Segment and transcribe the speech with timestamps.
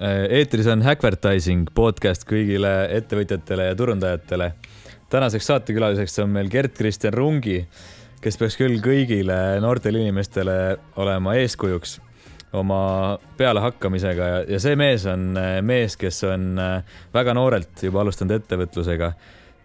[0.00, 4.52] eetris on Hackvertising podcast kõigile ettevõtjatele ja turundajatele.
[5.10, 7.66] tänaseks saatekülaliseks on meil Gert-Kristjan Rungi,
[8.22, 11.98] kes peaks küll kõigile noortele inimestele olema eeskujuks
[12.52, 16.56] oma pealehakkamisega ja, ja see mees on mees, kes on
[17.14, 19.12] väga noorelt juba alustanud ettevõtlusega.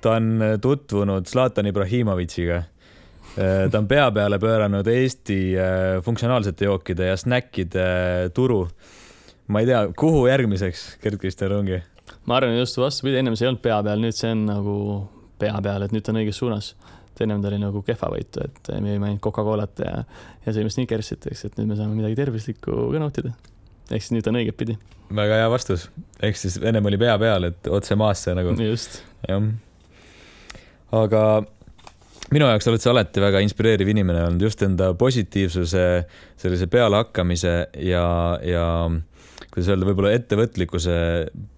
[0.02, 2.64] ta on tutvunud Zlatan Ibrahimovitšiga.
[3.72, 5.56] ta on pea peale pööranud Eesti
[6.04, 8.68] funktsionaalsete jookide ja snäkkide turu
[9.48, 11.82] ma ei tea, kuhu järgmiseks Gerd-Krister Rungi?
[12.26, 14.76] ma arvan just vastupidi, ennem see ei olnud pea peal, nüüd see on nagu
[15.42, 16.74] pea peal, et nüüd ta on õiges suunas.
[17.14, 20.04] et ennem ta oli nagu kehvavõitu, et me jõime ainult Coca-Colat ja,
[20.46, 23.34] ja sõime Snickersit, eks, et nüüd me saame midagi tervislikku ka nautida.
[23.90, 24.78] ehk siis nüüd on õiget pidi.
[25.16, 25.90] väga hea vastus,
[26.22, 28.56] ehk siis ennem oli pea peal, et otse maasse nagu.
[28.62, 29.02] just.
[29.30, 29.50] jah.
[31.04, 31.24] aga
[32.34, 35.86] minu jaoks oled sa alati väga inspireeriv inimene olnud just enda positiivsuse,
[36.42, 38.08] sellise pealehakkamise ja,
[38.44, 38.66] ja
[39.44, 40.96] kuidas öelda, võib-olla ettevõtlikkuse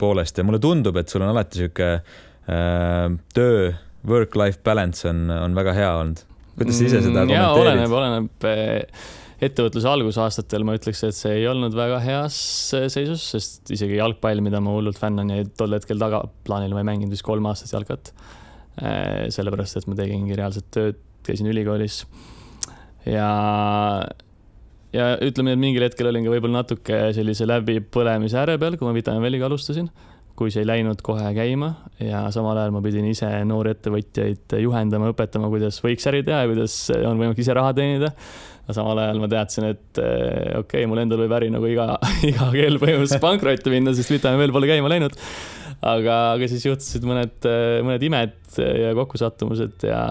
[0.01, 3.69] poolest ja mulle tundub, et sul on alati sihuke äh, töö,
[4.07, 6.25] work-life balance on, on väga hea olnud.
[6.57, 7.63] kuidas sa ise seda mm, kommenteerid?
[7.63, 9.07] oleneb, oleneb eh,
[9.47, 12.37] ettevõtluse algusaastatel ma ütleks, et see ei olnud väga heas
[12.73, 17.13] seisus, sest isegi jalgpall, mida ma hullult fännan, jäi tol hetkel tagaplaanile, ma ei mänginud
[17.13, 18.13] vist kolm aastat jalkat.
[18.77, 22.03] Eh, sellepärast, et ma tegingi reaalset tööd, käisin ülikoolis
[23.09, 23.29] ja
[24.95, 28.93] ja ütleme, et mingil hetkel olin ka võib-olla natuke sellise läbipõlemise ääre peal, kui ma
[28.95, 29.89] Vitamin-Veliga alustasin,
[30.37, 31.71] kui see ei läinud kohe käima
[32.03, 36.51] ja samal ajal ma pidin ise noori ettevõtjaid juhendama, õpetama, kuidas võiks äri teha ja
[36.51, 38.11] kuidas on võimalik ise raha teenida.
[38.67, 41.95] aga samal ajal ma teadsin, et eh, okei okay,, mul endal võib äri nagu iga,
[42.29, 45.17] iga kell põhimõtteliselt pankrotti minna, sest Vitamin-Vel pole käima läinud.
[45.81, 47.49] aga, aga siis juhtusid mõned,
[47.85, 50.03] mõned imed ja kokkusattumused ja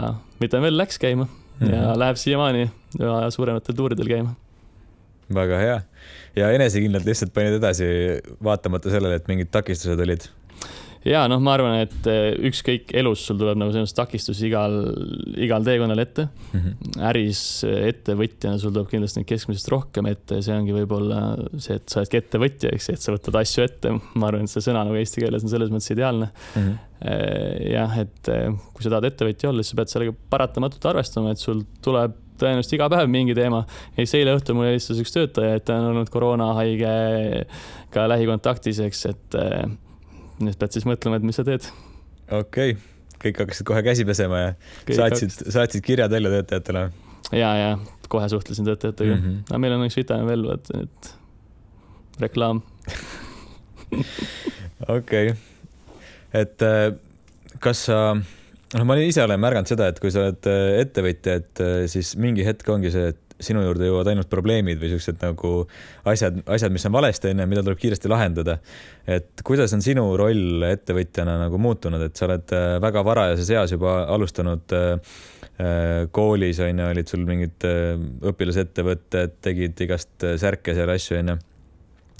[0.43, 1.31] Vitamin-Vel läks käima mm
[1.61, 1.71] -hmm.
[1.73, 2.67] ja läheb siiamaani
[2.99, 4.35] ja suurematel tuuridel käima
[5.35, 5.77] väga hea
[6.37, 7.87] ja enesekindlalt lihtsalt panid edasi,
[8.45, 10.29] vaatamata sellele, et mingid takistused olid
[11.07, 14.75] ja noh, ma arvan, et eh, ükskõik elus sul tuleb nagu selles takistusi igal,
[15.39, 16.59] igal teekonnal ette mm.
[16.59, 16.99] -hmm.
[17.11, 21.23] äris ettevõtjana sul tuleb kindlasti neid keskmisest rohkem ette, see ongi võib-olla
[21.62, 23.95] see, et sa oledki ettevõtja, eks, et sa võtad asju ette.
[24.15, 26.61] ma arvan, et see sõna nagu eesti keeles on selles mõttes ideaalne mm.
[26.61, 26.77] -hmm.
[27.71, 31.43] jah, et eh, kui sa tahad ettevõtja olla, siis sa pead sellega paratamatult arvestama, et
[31.43, 33.65] sul tuleb tõenäoliselt iga päev mingi teema.
[33.97, 39.07] ja siis eile õhtul mulle helistas üks töötaja, et ta on olnud koroonahaigega lähikontaktis, eks,
[39.13, 39.39] et
[40.43, 41.69] nüüd pead siis mõtlema, et mis sa teed.
[42.31, 44.55] okei okay., kõik hakkasid kohe käsi pesema ja
[44.85, 46.87] kõik saatsid hakkas..., saatsid kirjad välja töötajatele?
[47.33, 47.71] ja, ja
[48.09, 49.23] kohe suhtlesin töötajatega mm.
[49.23, 49.43] -hmm.
[49.51, 51.15] aga meil on üks vitamin veel, vaat, et
[52.21, 52.63] reklaam
[54.99, 55.35] okei okay.,
[56.35, 56.93] et äh,
[57.61, 58.17] kas sa,
[58.75, 62.16] noh, ma ise olen märganud seda, et kui sa oled äh, ettevõtja, et äh, siis
[62.21, 65.53] mingi hetk ongi see, et sinu juurde jõuavad ainult probleemid või siuksed nagu
[66.09, 68.59] asjad, asjad, mis on valesti onju, mida tuleb kiiresti lahendada.
[69.06, 73.75] et kuidas on sinu roll ettevõtjana nagu muutunud, et sa oled äh, väga varajases eas
[73.76, 74.87] juba alustanud äh,
[75.60, 77.69] äh, koolis onju, olid sul mingid
[78.32, 81.37] õpilasettevõtted, tegid igast särke seal asju onju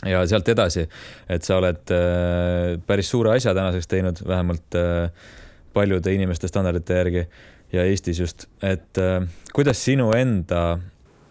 [0.07, 0.85] ja sealt edasi,
[1.33, 1.89] et sa oled
[2.87, 4.77] päris suure asja tänaseks teinud, vähemalt
[5.77, 7.25] paljude inimeste standardite järgi
[7.73, 8.99] ja Eestis just, et
[9.53, 10.63] kuidas sinu enda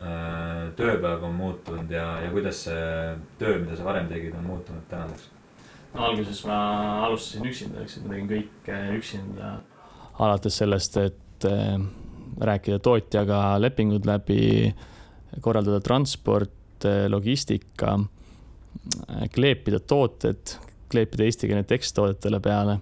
[0.06, 4.84] Äh, tööpäev on muutunud ja, ja kuidas see töö, mida sa varem tegid, on muutunud
[4.92, 5.32] tänaseks?
[5.96, 6.58] alguses ma
[7.06, 9.54] alustasin üksinda, eks, et ma tegin kõike üksinda.
[10.20, 11.80] alates sellest, et äh,
[12.52, 14.74] rääkida tootjaga lepingud läbi,
[15.42, 17.96] korraldada transport, äh, logistika,
[19.34, 20.58] kleepida tooted,
[20.92, 22.78] kleepida eestikeelne tekst toodetele peale,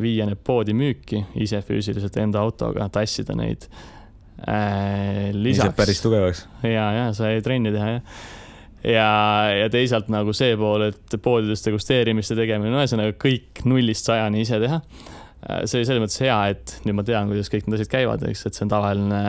[0.00, 3.68] viia need poodi müüki ise füüsiliselt enda autoga, tassida neid
[4.46, 5.30] äh,.
[5.32, 5.76] lisaks.
[5.76, 6.46] päris tugevaks.
[6.62, 8.02] ja, ja sai trenni teha jah
[8.86, 9.10] ja,
[9.62, 14.60] ja teisalt nagu see pool, et poodides degusteerimiste tegemine, no ühesõnaga kõik nullist sajani ise
[14.62, 14.80] teha.
[15.46, 18.24] Äh, see oli selles mõttes hea, et nüüd ma tean, kuidas kõik need asjad käivad,
[18.30, 19.24] eks, et see on tavaline,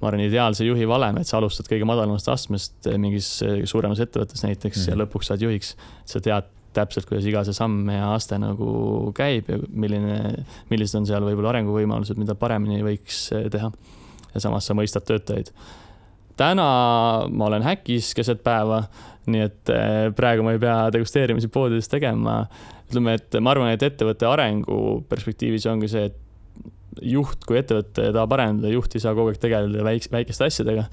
[0.00, 3.30] ma arvan, ideaalse juhi valem, et sa alustad kõige madalamast astmest mingis
[3.70, 4.90] suuremas ettevõttes näiteks mm -hmm.
[4.90, 5.02] ja mhm.
[5.04, 5.76] lõpuks saad juhiks.
[6.04, 11.08] sa tead täpselt, kuidas iga see samm ja aste nagu käib ja milline, millised on
[11.08, 13.72] seal võib-olla arenguvõimalused, mida paremini võiks teha
[14.36, 15.50] ja samas sa mõistad töötajaid.
[16.36, 16.68] täna
[17.32, 18.82] ma olen häkis keset päeva,
[19.26, 22.44] nii et eh, praegu ma ei pea degusteerimisi poodides tegema.
[22.90, 28.34] ütleme, et ma arvan, et ettevõtte arengu perspektiivis ongi see, et juht, kui ettevõte tahab
[28.36, 30.86] arendada, juht ei saa kogu aeg tegeleda väikse, väikeste asjadega.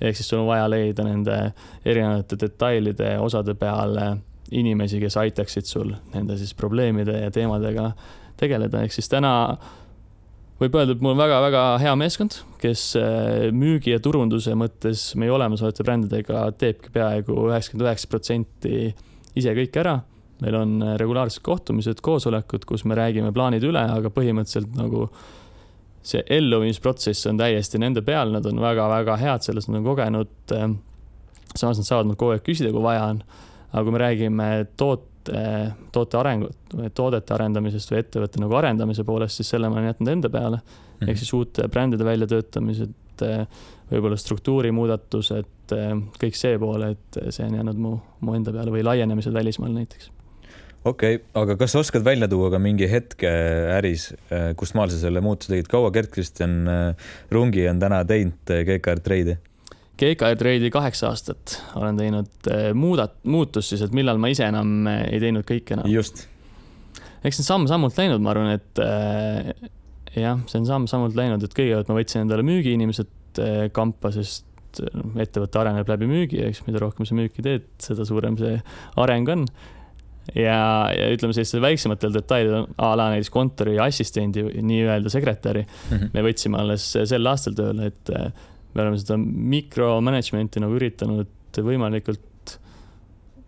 [0.00, 1.38] ehk siis sul on vaja leida nende
[1.84, 4.20] erinevate detailide, osade peale
[4.50, 7.92] inimesi, kes aitaksid sul nende siis probleemide ja teemadega
[8.40, 9.32] tegeleda, ehk siis täna
[10.60, 15.32] võib öelda, et mul on väga-väga hea meeskond, kes äh, müügi ja turunduse mõttes meie
[15.32, 18.90] olemasolevate brändidega teebki peaaegu üheksakümmend üheksa protsenti
[19.38, 20.00] ise kõik ära.
[20.40, 25.10] meil on regulaarsed kohtumised, koosolekud, kus me räägime plaanid üle, aga põhimõtteliselt nagu
[26.00, 30.32] see elluviimisprotsess on täiesti nende peal, nad on väga-väga head selles, nad on kogenud.
[31.54, 33.22] samas nad saavad mult kogu aeg küsida, kui vaja on.
[33.70, 35.44] Aga kui me räägime toote,
[35.92, 40.30] toote arengut toodete arendamisest või ettevõtte nagu arendamise poolest, siis selle ma olen jätnud enda
[40.32, 40.70] peale mm.
[41.00, 41.10] -hmm.
[41.10, 42.94] ehk siis uute brändide väljatöötamised,
[43.90, 45.74] võib-olla struktuuri muudatused,
[46.22, 50.10] kõik see pool, et see on jäänud mu, mu enda peale või laienemised välismaal näiteks
[50.84, 53.30] okei okay,, aga kas sa oskad välja tuua ka mingi hetke
[53.76, 54.10] äris,
[54.56, 59.02] kust maal sa selle muutuse tegid, kaua Gerd-Kristjan äh, Rungi on täna teinud äh, GKR
[59.04, 59.36] Trade'i?
[60.00, 65.20] GKR Trade'i kaheksa aastat olen teinud muudat-, muutust siis, et millal ma ise enam ei
[65.22, 65.88] teinud kõike enam.
[65.92, 66.26] just.
[67.24, 69.50] eks see on samm-sammult läinud, ma arvan, et äh,
[70.16, 74.46] jah, see on samm-sammult läinud, et kõigepealt ma võtsin endale müügiinimesed äh, kampa, sest
[75.18, 78.60] ettevõte areneb läbi müügi, eks, mida rohkem sa müüki teed, seda suurem see
[79.02, 79.46] areng on
[80.34, 86.12] ja, ja ütleme sellistel väiksematel detailidel a la näiteks kontori assistendi, nii-öelda sekretäri mm, -hmm.
[86.14, 88.14] me võtsime alles sel aastal tööle, et
[88.74, 92.26] me oleme seda mikromanagement'i nagu üritanud võimalikult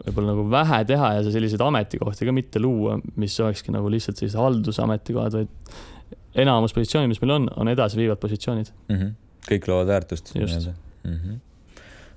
[0.02, 4.40] võib-olla nagu vähe teha ja selliseid ametikohti ka mitte luua, mis olekski nagu lihtsalt sellised
[4.40, 8.96] haldusametikohad, vaid enamus positsioonid, mis meil on, on edasiviivad positsioonid mm.
[8.96, 9.14] -hmm.
[9.48, 10.34] kõik loovad väärtust.
[10.34, 10.68] just.
[11.04, 11.38] -hmm.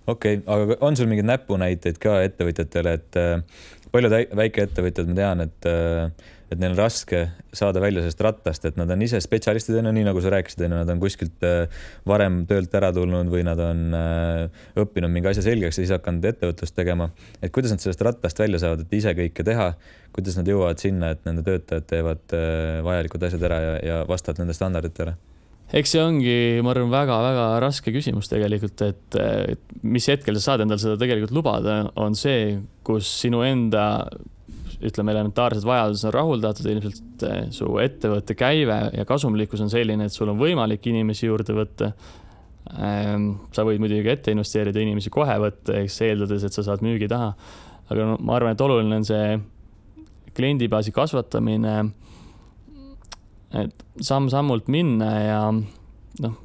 [0.08, 3.44] okei aga on sul mingeid näpunäiteid ka ettevõtjatele, et äh,
[3.92, 6.12] paljud väikeettevõtjad, ma tean, et, äh,
[6.52, 7.22] et neil on raske
[7.56, 10.66] saada välja sellest rattast, et nad on ise spetsialistid, on ju, nii nagu sa rääkisid,
[10.68, 15.14] on ju, nad on kuskilt äh, varem töölt ära tulnud või nad on äh, õppinud
[15.14, 17.10] mingi asja selgeks ja siis hakanud ettevõtlust tegema.
[17.42, 19.72] et kuidas nad sellest rattast välja saavad, et ise kõike teha,
[20.16, 22.36] kuidas nad jõuavad sinna, et nende töötajad teevad
[22.86, 25.16] vajalikud asjad ära ja, ja vastavad nende standarditele
[25.76, 29.18] eks see ongi, ma arvan väga,, väga-väga raske küsimus tegelikult, et
[29.82, 34.06] mis hetkel sa saad endale seda tegelikult lubada, on see, kus sinu enda
[34.84, 40.16] ütleme, elementaarsed vajadused on rahuldatud, ilmselt eh, su ettevõtte käive ja kasumlikkus on selline, et
[40.16, 41.92] sul on võimalik inimesi juurde võtta.
[42.76, 47.10] Ehm, sa võid muidugi ette investeerida, inimesi kohe võtta, eks eeldades, et sa saad müügi
[47.12, 47.36] taha.
[47.86, 49.36] aga no ma arvan, et oluline on see
[50.36, 51.76] kliendibaasi kasvatamine
[53.62, 56.36] et samm-sammult minna ja noh,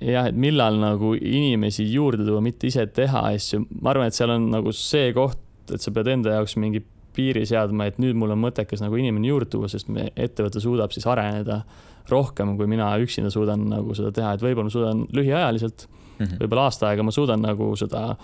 [0.00, 4.34] jah, et millal nagu inimesi juurde tuua, mitte ise teha asju, ma arvan, et seal
[4.34, 5.40] on nagu see koht,
[5.72, 6.82] et sa pead enda jaoks mingi
[7.14, 10.94] piiri seadma, et nüüd mul on mõttekas nagu inimene juurde tuua, sest me, ettevõte suudab
[10.94, 11.62] siis areneda
[12.10, 16.40] rohkem, kui mina üksinda suudan nagu seda teha, et võib-olla ma suudan lühiajaliselt mm -hmm.,
[16.42, 18.16] võib-olla aasta aega ma suudan nagu seda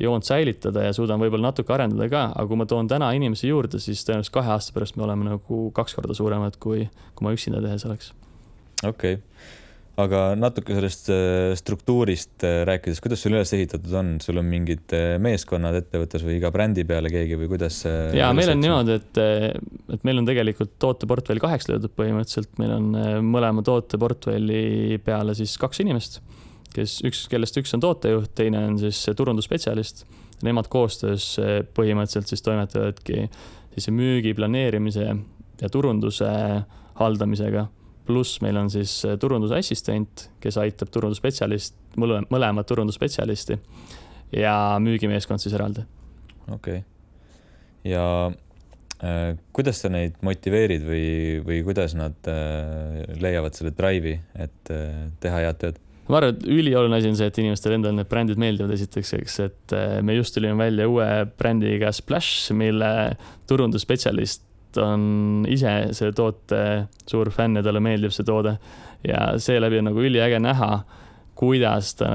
[0.00, 3.78] joont säilitada ja suudan võib-olla natuke arendada ka, aga kui ma toon täna inimesi juurde,
[3.78, 7.60] siis tõenäoliselt kahe aasta pärast me oleme nagu kaks korda suuremad, kui, kui ma üksinda
[7.60, 8.12] tehes oleks.
[8.84, 9.22] okei okay.,
[10.04, 14.94] aga natuke sellest äh, struktuurist äh, rääkides, kuidas sul üles ehitatud on, sul on mingid
[14.96, 17.82] äh, meeskonnad ettevõttes või iga brändi peale keegi või kuidas?
[18.16, 19.22] ja meil on niimoodi, et,
[19.96, 22.90] et meil on tegelikult tooteportfell kaheks löödud põhimõtteliselt, meil on
[23.26, 26.20] mõlema tooteportfelli peale siis kaks inimest
[26.70, 30.04] kes üks, kellest üks on tootejuht, teine on siis turundusspetsialist.
[30.46, 31.34] Nemad koostöös
[31.74, 33.24] põhimõtteliselt siis toimetavadki
[33.74, 35.08] siis müügi planeerimise
[35.60, 36.30] ja turunduse
[37.00, 37.66] haldamisega.
[38.10, 43.58] Pluss meil on siis eh, turundusassistent, kes aitab turundusspetsialist, mõlemat turundusspetsialisti
[44.36, 45.86] ja müügimeeskond siis eraldi.
[46.50, 46.86] okei okay.,
[47.88, 48.04] ja
[49.00, 51.06] äh, kuidas sa neid motiveerid või,
[51.46, 55.80] või kuidas nad äh, leiavad selle drive'i, et äh, teha head tööd?
[56.10, 59.36] ma arvan, et ülioluline asi on see, et inimestele endale need brändid meeldivad esiteks, eks,
[59.46, 62.90] et eh, me just tulime välja uue brändiga Splash, mille
[63.50, 64.44] turundusspetsialist
[64.78, 66.62] on ise selle toote
[67.10, 68.56] suur fänn ja talle meeldib see toode.
[69.06, 70.82] ja seeläbi on nagu üliäge näha,
[71.34, 72.10] kuidas ta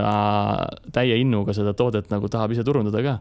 [0.93, 3.17] täie innuga seda toodet nagu tahab ise turundada ka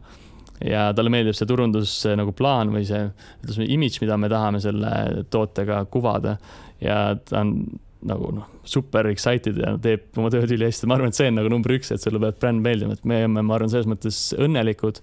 [0.65, 3.09] ja talle meeldib see turundus nagu plaan või see,
[3.45, 6.37] ütleme, imidž, mida me tahame selle tootega kuvada.
[6.81, 7.57] ja ta on
[8.05, 11.51] nagu noh, super excited ja teeb oma tööd ülihästi, ma arvan, et see on nagu
[11.53, 15.01] number üks, et sulle peab bränd meeldima, et me oleme, ma arvan, selles mõttes õnnelikud,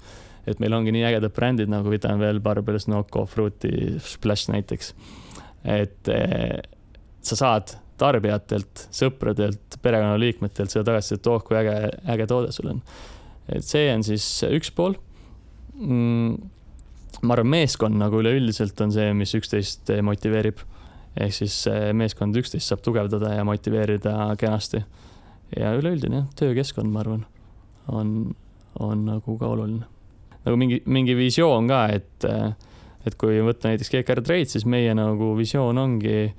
[0.47, 4.93] et meil ongi nii ägedad brändid nagu võtame veel Barbell Snoko, Fruity, Splash näiteks.
[5.63, 6.61] et eh,
[7.21, 11.75] sa saad tarbijatelt, sõpradelt, perekonnaliikmetelt seda tagasisidet, oh kui äge,
[12.09, 12.81] äge toode sul on.
[13.51, 14.97] et see on siis üks pool
[15.77, 16.35] mm,.
[17.21, 20.65] ma arvan, meeskond nagu üleüldiselt on see, mis üksteist motiveerib
[21.19, 21.55] ehk siis
[21.97, 24.83] meeskond üksteist saab tugevdada ja motiveerida kenasti.
[25.57, 27.25] ja üleüldine jah, töökeskkond, ma arvan,
[27.87, 28.35] on,
[28.79, 29.85] on nagu ka oluline.
[30.45, 32.27] Nagu mingi, mingi visioon ka, et,
[33.05, 36.31] et kui võtta näiteks GKR Trade, siis meie nagu visioon ongi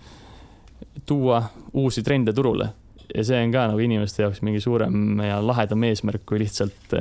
[1.07, 1.43] tuua
[1.79, 2.69] uusi trende turule
[3.15, 6.95] ja see on ka nagu inimeste jaoks mingi suurem ja lahedam eesmärk, kui lihtsalt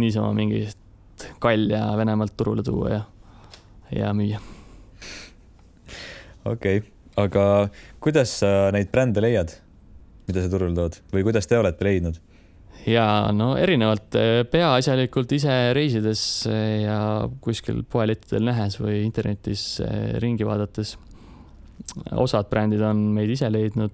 [0.00, 0.76] niisama mingit
[1.42, 3.02] kalja Venemaalt turule tuua ja
[3.92, 4.40] ja müüa.
[6.44, 7.68] okei okay., aga
[8.00, 9.52] kuidas sa neid brände leiad,
[10.28, 12.20] mida sa turule tood või kuidas te olete leidnud?
[12.86, 16.98] Ja no erinevalt, eh, peaasjalikult ise reisides eh, ja
[17.44, 20.96] kuskil poelettidel nähes või internetis eh, ringi vaadates.
[22.16, 23.92] osad brändid on meid ise leidnud.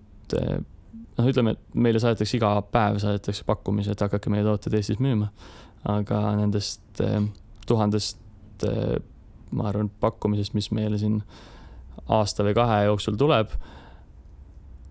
[1.19, 5.31] noh, ütleme, et meile saadetakse iga päev saadetakse pakkumised, et hakake meie tooteid Eestis müüma.
[5.89, 7.03] aga nendest
[7.67, 8.19] tuhandest,
[9.51, 11.23] ma arvan, pakkumisest, mis meile siin
[12.09, 13.53] aasta või kahe jooksul tuleb,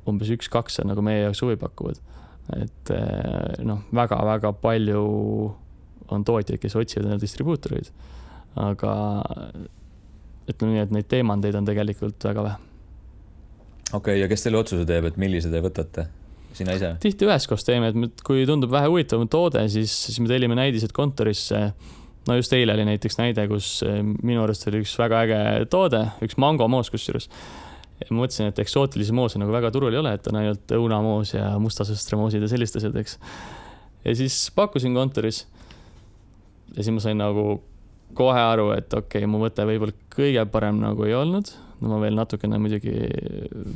[0.07, 2.01] umbes üks-kaks on nagu meie jaoks huvi pakkuvad
[2.55, 5.01] et eh, noh, väga-väga palju
[6.13, 7.89] on tootjaid, kes otsivad endale distribuutoreid.
[8.57, 8.93] aga
[10.47, 12.61] ütleme nii, et neid teemandeid on tegelikult väga vähe.
[13.91, 16.07] okei okay,, ja kes selle otsuse teeb, et millise te võtate?
[16.57, 16.95] sina ise?
[17.03, 21.71] tihti üheskoos teeme, et kui tundub vähe huvitavam toode, siis, siis me tellime näidised kontorisse.
[22.27, 25.41] no just eile oli näiteks näide, kus eh, minu arust oli üks väga äge
[25.73, 27.27] toode, üks mangomoos kusjuures
[28.01, 31.33] ja ma mõtlesin, et eksootilisi moose nagu väga turul ei ole, et on ainult õunamoos
[31.33, 33.17] ja mustasõstramoosid ja sellised asjad, eks.
[34.05, 35.45] ja siis pakkusin kontoris.
[36.75, 37.57] ja siis ma sain nagu
[38.17, 41.49] kohe aru, et okei okay,, mu mõte võib-olla kõige parem nagu ei olnud.
[41.81, 42.93] no ma veel natukene muidugi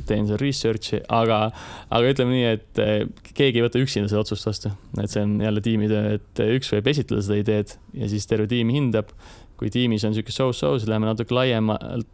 [0.08, 1.44] teen seal research'i, aga,
[1.90, 4.72] aga ütleme nii, et eh, keegi ei võta üksinda seda otsust vastu.
[5.02, 8.70] et see on jälle tiimitöö, et üks võib esitleda seda ideed ja siis terve tiim
[8.74, 9.10] hindab.
[9.58, 12.08] kui tiimis on sihuke so-so, siis läheme natuke laiemalt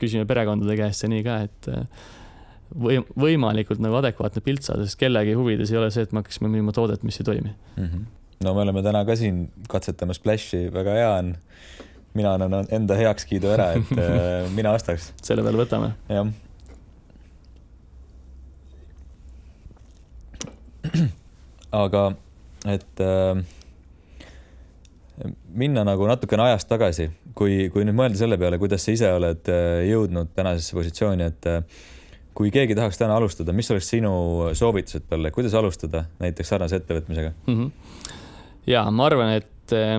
[0.00, 1.86] küsime perekondade käest ja nii ka, et äh,
[2.74, 6.50] või võimalikult nagu adekvaatne pilt saada, sest kellegi huvides ei ole see, et me hakkaksime
[6.52, 7.84] müüma toodet, mis ei toimi mm.
[7.84, 8.04] -hmm.
[8.46, 11.36] no me oleme täna ka siin katsetamas Splashi, väga hea on.
[12.14, 15.12] mina annan enda heakskiidu ära, et äh, mina ostaks.
[15.22, 15.92] selle peale võtame.
[16.08, 16.26] jah.
[21.84, 22.12] aga,
[22.66, 23.44] et äh,
[25.54, 29.50] minna nagu natukene ajas tagasi, kui, kui nüüd mõelda selle peale, kuidas sa ise oled
[29.52, 31.62] äh, jõudnud tänasesse positsiooni, et äh,
[32.34, 34.14] kui keegi tahaks täna alustada, mis oleks sinu
[34.58, 37.54] soovitused talle, kuidas alustada näiteks sarnase ettevõtmisega mm?
[37.54, 38.12] -hmm.
[38.66, 39.98] ja ma arvan, et äh,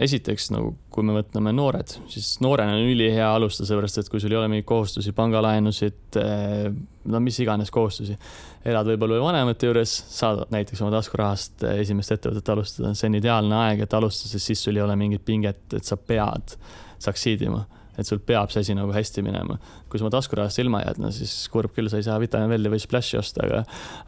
[0.00, 4.32] esiteks nagu, kui me mõtleme noored, siis noorena on ülihea alustada, sellepärast et kui sul
[4.32, 6.68] ei ole mingeid kohustusi, pangalaenusid, eh,
[7.12, 8.16] no mis iganes kohustusi,
[8.64, 13.58] elad võib-olla vanemate juures, saad näiteks oma taskurahast eh, esimest ettevõtet alustada, see on ideaalne
[13.66, 16.56] aeg, et alustada, sest siis sul ei ole mingit pinget, et sa pead
[17.00, 17.66] succeed ima
[18.00, 19.58] et sul peab see asi nagu hästi minema.
[19.90, 22.80] kui sa oma taskurahast ilma jääd, no siis kurb küll, sa ei saa vitamiinvelli või
[22.80, 23.64] splash'i osta, aga,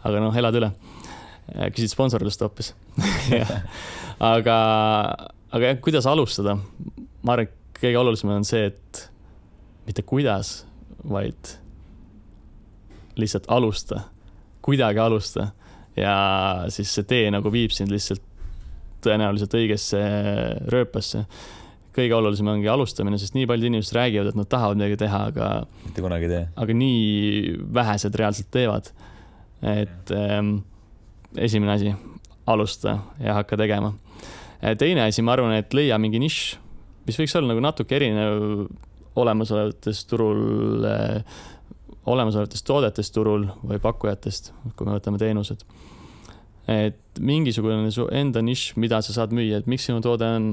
[0.08, 0.70] aga noh, elad üle.
[1.52, 2.70] Eh, küsid sponsorlust hoopis
[4.32, 4.56] aga
[5.52, 6.56] aga jah, kuidas alustada?
[7.22, 9.02] ma arvan, et kõige olulisem on see, et
[9.86, 10.62] mitte kuidas,
[11.02, 11.56] vaid
[13.18, 14.04] lihtsalt alusta,
[14.64, 15.50] kuidagi alusta
[15.98, 16.14] ja
[16.72, 18.22] siis see tee nagu viib sind lihtsalt
[19.02, 20.00] tõenäoliselt õigesse
[20.72, 21.26] rööpasse.
[21.92, 25.48] kõige olulisem ongi alustamine, sest nii paljud inimesed räägivad, et nad tahavad midagi teha, aga.
[25.84, 26.44] mitte kunagi ei tee.
[26.56, 28.92] aga nii vähesed reaalselt teevad.
[29.62, 30.56] et ähm,
[31.36, 31.92] esimene asi,
[32.46, 33.92] alusta ja hakka tegema
[34.78, 36.42] teine asi, ma arvan, et leia mingi nišš,
[37.08, 38.66] mis võiks olla nagu natuke erinev
[39.18, 41.40] olemasolevatest turul, äh,
[42.06, 45.64] olemasolevatest toodetest turul või pakkujatest, kui me võtame teenused.
[46.70, 50.44] et mingisugune su enda nišš, mida sa saad müüa, et miks sinu toode on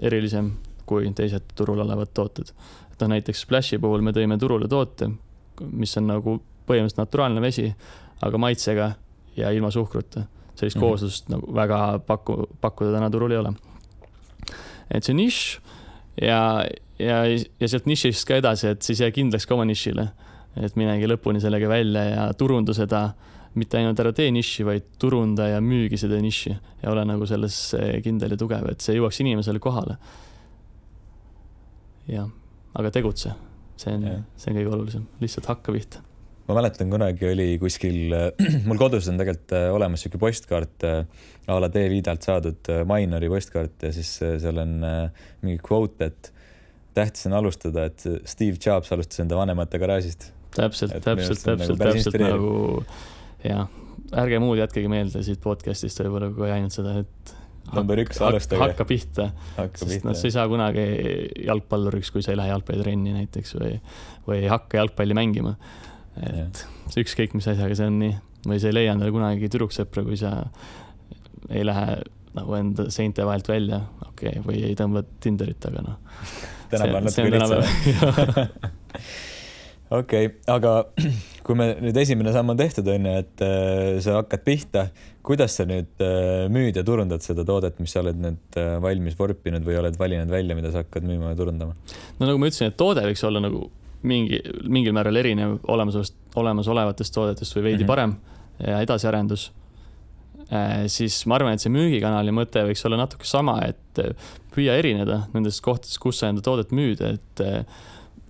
[0.00, 0.54] erilisem
[0.88, 2.52] kui teised turul olevad tooted.
[2.92, 5.10] et noh, näiteks Splashi puhul me tõime turule toote,
[5.60, 7.68] mis on nagu põhimõtteliselt naturaalne vesi,
[8.22, 8.92] aga maitsega
[9.36, 10.88] ja ilma suhkruta sellist mm -hmm.
[10.88, 13.52] kooslust nagu väga paku, pakkuda täna turul ei ole.
[14.90, 15.60] et see nišš
[16.22, 16.66] ja,
[16.98, 17.24] ja,
[17.60, 20.08] ja sealt nišist ka edasi, et siis jää kindlaks ka oma nišile.
[20.56, 23.12] et minegi lõpuni sellega välja ja turunda seda,
[23.54, 26.50] mitte ainult ära tee nišši, vaid turunda ja müügi seda nišši
[26.82, 29.96] ja ole nagu selles kindel ja tugev, et see jõuaks inimesele kohale.
[32.08, 32.28] jah,
[32.74, 33.32] aga tegutse,
[33.76, 36.09] see on, see on kõige olulisem, lihtsalt hakka pihta
[36.50, 38.14] ma mäletan, kunagi oli kuskil,
[38.68, 41.00] mul kodus on tegelikult äh, olemas sihuke postkaart äh,
[41.50, 44.76] a la D-Viidalt saadud äh, Mainori postkaart ja siis seal on
[45.44, 46.32] mingi quote, et
[46.96, 50.32] tähtis on alustada, et Steve Jobs alustas enda vanemate garaažist.
[50.56, 52.54] täpselt, täpselt, täpselt, nagu täpselt nagu
[53.46, 53.68] jah,
[54.24, 57.36] ärge muud jätkegi meelde siit podcast'ist võib-olla kui ainult seda, et
[57.76, 58.58] number üks, alustage.
[58.64, 59.28] hakka pihta.
[59.78, 60.88] sest noh, sa ei saa kunagi
[61.46, 63.76] jalgpalluriks, kui sa ei lähe jalgpallitrenni näiteks või,
[64.26, 65.54] või ei hakka jalgpalli mängima
[66.18, 68.14] et see ükskõik mis asjaga, see on nii,
[68.48, 70.30] või sa ei leia endale kunagi tüdruksõpra, kui sa
[71.50, 71.88] ei lähe
[72.36, 75.96] nagu enda seinte vahelt välja, okei okay,, või ei tõmba Tinderit, aga noh.
[76.70, 77.60] tänapäeval natuke lihtsam.
[80.00, 80.74] okei okay,, aga
[81.46, 84.82] kui me nüüd esimene samm on tehtud, on ju, et äh, sa hakkad pihta,
[85.26, 89.18] kuidas sa nüüd äh, müüd ja turundad seda toodet, mis sa oled nüüd äh, valmis
[89.18, 91.74] vorpinud või oled valinud välja, mida sa hakkad müüma ja turundama?
[92.20, 93.60] no nagu ma ütlesin, et toode võiks olla nagu
[94.02, 97.86] mingi, mingil määral erinev olemasolevast, olemasolevatest toodetest või veidi mm -hmm.
[97.86, 98.14] parem
[98.66, 99.52] ja edasiarendus
[100.52, 100.86] äh,.
[100.86, 104.14] siis ma arvan, et see müügikanali mõte võiks olla natuke sama, et äh,
[104.54, 107.64] püüa erineda nendest kohtadest, kus sa enda toodet müüd, et äh,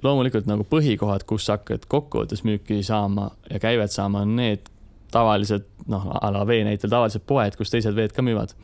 [0.03, 4.71] loomulikult nagu põhikohad, kus sa hakkad kokkuvõttes müüki saama ja käivet saama, on need
[5.12, 8.55] tavalised, noh, a la vee näitel tavalised poed, kus teised veed ka müüvad.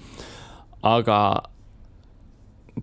[0.82, 1.42] aga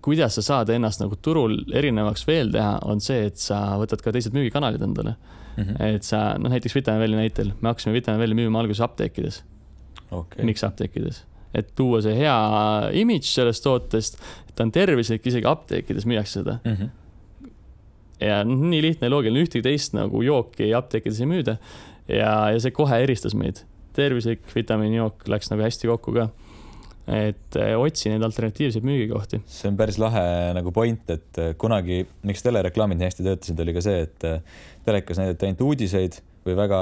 [0.01, 4.13] kuidas sa saad ennast nagu turul erinevaks veel teha, on see, et sa võtad ka
[4.15, 5.63] teised müügikanalid endale mm.
[5.63, 5.83] -hmm.
[5.97, 9.43] et sa, noh näiteks Vitamin Velli näitel, me hakkasime Vitamin Velli müüma alguses apteekides
[10.11, 10.45] okay..
[10.45, 11.23] miks apteekides?
[11.53, 12.37] et tuua see hea
[13.03, 14.17] imidž sellest tootest,
[14.49, 16.75] et ta on tervislik, isegi apteekides müüakse seda mm.
[16.75, 16.89] -hmm
[18.23, 21.57] ja nii lihtne ja loogiline, ühtegi teist nagu jooki apteekides ei müüda.
[22.07, 23.63] ja, ja see kohe eristas meid.
[23.93, 26.29] tervislik vitamiinijook läks nagu hästi kokku ka
[27.03, 29.41] et eh, otsi neid alternatiivseid müügikohti.
[29.49, 33.73] see on päris lahe nagu point, et eh, kunagi, miks telereklaamid nii hästi töötasid, oli
[33.75, 36.77] ka see, et eh, telekas näidati ainult uudiseid või väga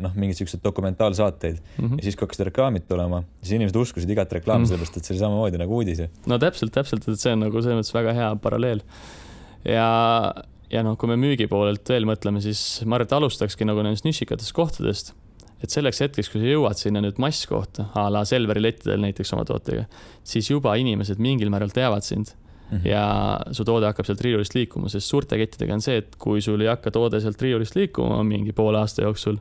[0.00, 2.00] noh, mingeid siukseid dokumentaalsaateid mm -hmm.
[2.00, 4.68] ja siis, kui hakkasid reklaamid tulema, siis inimesed uskusid igat reklaami mm -hmm.
[4.68, 7.80] sellepärast, et see oli samamoodi nagu uudis no täpselt, täpselt, et see on nagu selles
[7.80, 8.82] mõttes väga hea paralleel.
[9.64, 10.34] ja,
[10.70, 14.04] ja noh, kui me müügi poolelt veel mõtleme, siis ma arvan, et alustakski nagu nendest
[14.04, 15.14] nišikatest kohtadest
[15.62, 19.46] et selleks hetkeks, kui sa jõuad sinna nüüd masskohta a la Selveri lettidel näiteks oma
[19.48, 19.88] tootega,
[20.26, 22.30] siis juba inimesed mingil määral teavad sind
[22.70, 22.88] mm -hmm.
[22.88, 26.60] ja su toode hakkab sealt riiulist liikuma, sest suurte kettidega on see, et kui sul
[26.60, 29.36] ei hakka toode sealt riiulist liikuma mingi poole aasta jooksul,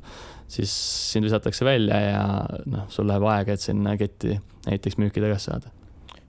[0.47, 0.71] siis
[1.11, 5.76] sind visatakse välja ja noh, sul läheb aega, et sinna ketti näiteks müüki tagasi saada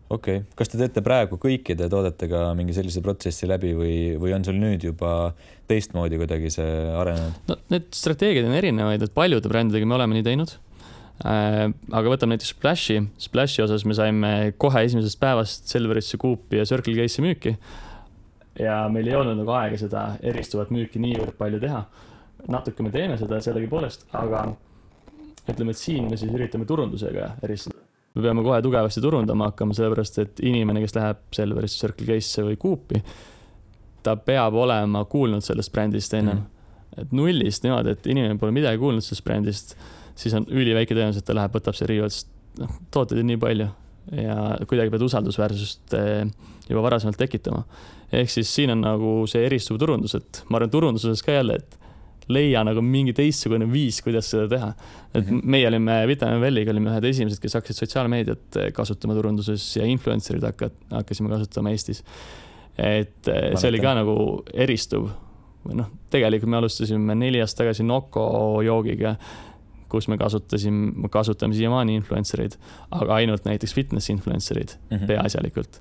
[0.08, 4.46] okei okay., kas te teete praegu kõikide toodetega mingi sellise protsessi läbi või, või on
[4.46, 5.34] sul nüüd juba
[5.68, 7.42] teistmoodi kuidagi see arenenud?
[7.50, 10.54] no need strateegiad on erinevaid, et paljude brändidega me oleme nii teinud
[11.28, 11.66] äh,.
[11.68, 16.96] aga võtame näiteks Splashi, Splashi osas me saime kohe esimesest päevast Selverisse, Coopi ja Circle
[16.96, 17.56] K-sse müüki.
[18.58, 21.84] ja meil ei olnud nagu aega seda eristuvat müüki niivõrd palju teha.
[22.48, 24.46] natuke me teeme seda sellegipoolest, aga
[25.48, 30.22] ütleme, et siin me siis üritame turundusega eristada me peame kohe tugevasti turundama hakkama, sellepärast
[30.22, 33.02] et inimene, kes läheb Selverisse, Circle K-sse või Coopi,
[34.02, 36.44] ta peab olema kuulnud sellest brändist ennem.
[36.44, 36.54] Mm..
[37.02, 39.76] et nullist niimoodi, et inimene pole midagi kuulnud sellest brändist,
[40.18, 43.68] siis on üliväike tõenäosus, et ta läheb, võtab see riiulist, noh, tooteid on nii palju.
[44.18, 46.30] Ja kuidagi pead usaldusväärsust eh,
[46.68, 47.62] juba varasemalt tekitama.
[48.12, 51.77] ehk siis siin on nagu see eristuv turundus, et ma arvan, turunduses ka jälle, et
[52.28, 54.72] leia nagu mingi teistsugune viis, kuidas seda teha.
[55.14, 55.44] et mm -hmm.
[55.44, 60.44] meie olime Vitamin Velliga olime ühed esimesed, kes hakkasid sotsiaalmeediat eh, kasutama turunduses ja influencer'id
[60.44, 62.04] hakka-, hakkasime kasutama Eestis.
[62.78, 65.08] et eh, see oli ka nagu eristuv.
[65.66, 69.16] või noh, tegelikult me alustasime neli aastat tagasi Noko joogiga
[69.88, 72.56] kus me kasutasime, kasutame siiamaani influencer eid,
[72.94, 75.06] aga ainult näiteks fitness influencer eid mm -hmm.
[75.06, 75.80] peaasjalikult.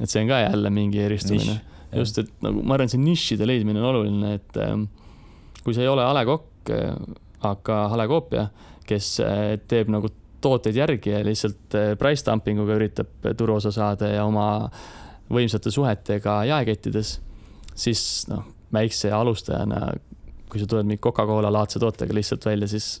[0.00, 1.60] et see on ka jälle mingi eristumine.
[1.96, 4.84] just, et nagu ma arvan, see nišide leidmine on oluline, et ähm,
[5.64, 6.72] kui sa ei ole A Le Coq,
[7.46, 8.46] aga A Le Coopia,
[8.90, 14.08] kes eh, teeb nagu tooteid järgi ja lihtsalt eh, price dumping uga üritab turuosa saada
[14.10, 14.70] ja oma
[15.30, 17.14] võimsate suhetega jaekettides,
[17.78, 18.44] siis noh,
[18.74, 19.92] väikse alustajana,
[20.50, 22.96] kui sa tuled mingi Coca-Cola laadse tootega lihtsalt välja, siis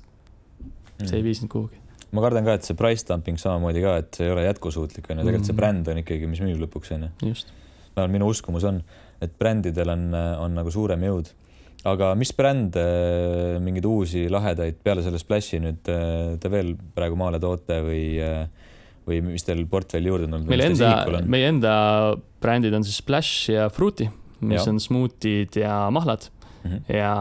[1.00, 1.26] see ei mm.
[1.26, 1.78] vii sind kuhugi
[2.10, 5.20] ma kardan ka, et see price dumping samamoodi ka, et see ei ole jätkusuutlik, on
[5.20, 5.60] ju, tegelikult see mm.
[5.60, 7.34] bränd on ikkagi, mis müüb lõpuks, on ju.
[7.96, 8.80] vähemalt minu uskumus on,
[9.22, 10.08] et brändidel on,
[10.42, 11.30] on nagu suurem jõud
[11.88, 12.82] aga mis brände,
[13.64, 18.44] mingeid uusi lahedaid peale selle Splashi nüüd äh, te veel praegu maale toote või, äh,
[19.08, 20.50] või mis teil portfelli juurde on tulnud?
[20.52, 21.72] meil enda, meie enda
[22.42, 24.10] brändid on siis Splash ja Fruity,
[24.44, 24.68] mis ja.
[24.72, 26.94] on smuutid ja mahlad mm -hmm.
[26.98, 27.14] ja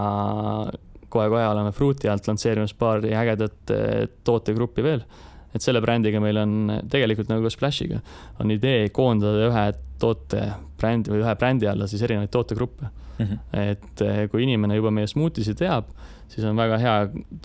[1.10, 5.04] kohe-kohe oleme Fruity alt lansseerimas paari ägedat äh, tootegruppi veel
[5.56, 8.02] et selle brändiga meil on tegelikult nagu Splashiga
[8.40, 9.68] on idee koondada ühe
[10.00, 13.26] toote brändi või ühe brändi alla siis erinevaid tootegruppe mm.
[13.26, 13.60] -hmm.
[13.72, 15.92] et eh, kui inimene juba meie smuutisi teab,
[16.30, 16.96] siis on väga hea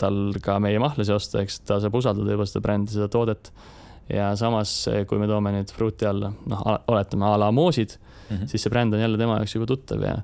[0.00, 3.52] tal ka meie mahlasi osta, eks ta saab usaldada juba seda brändi, seda toodet.
[4.08, 8.36] ja samas, eh, kui me toome nüüd pruuti alla, noh, oletame a la moosid mm,
[8.36, 8.46] -hmm.
[8.46, 10.18] siis see bränd on jälle tema jaoks juba tuttav ja,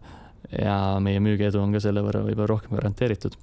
[0.58, 3.38] ja meie müügiedu on ka selle võrra võib-olla rohkem garanteeritud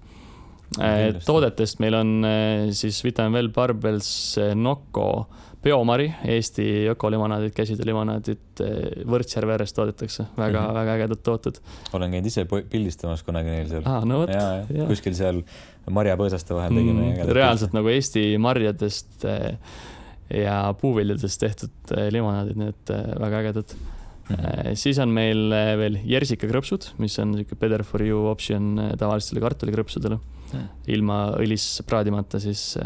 [1.26, 2.26] toodetest meil on
[2.72, 5.28] siis Vitamin Well Barbels Nocco
[5.64, 10.76] Biomari, Eesti ökolimonaadid, käsitöölimonaadid eh, Võrtsjärve ääres toodetakse väga mm, -hmm.
[10.78, 11.60] väga ägedad tooted.
[11.94, 13.84] olen käinud ise pildistamas kunagi neil seal.
[13.86, 14.34] aa, no vot.
[14.92, 15.42] kuskil seal
[15.90, 17.32] marjapõõsaste vahel tegime mm,.
[17.34, 17.80] reaalselt pildi.
[17.80, 19.58] nagu Eesti marjadest eh,
[20.44, 22.94] ja puuviljadest tehtud eh, limonaadid, nii et
[23.26, 23.74] väga ägedad.
[23.74, 24.76] -hmm.
[24.76, 25.50] siis on meil
[25.82, 30.70] veel jersikakrõpsud, mis on niisugune better for you optsioon tavalistele kartulikrõpsudele mm, -hmm.
[30.88, 32.78] ilma õlis praadimata siis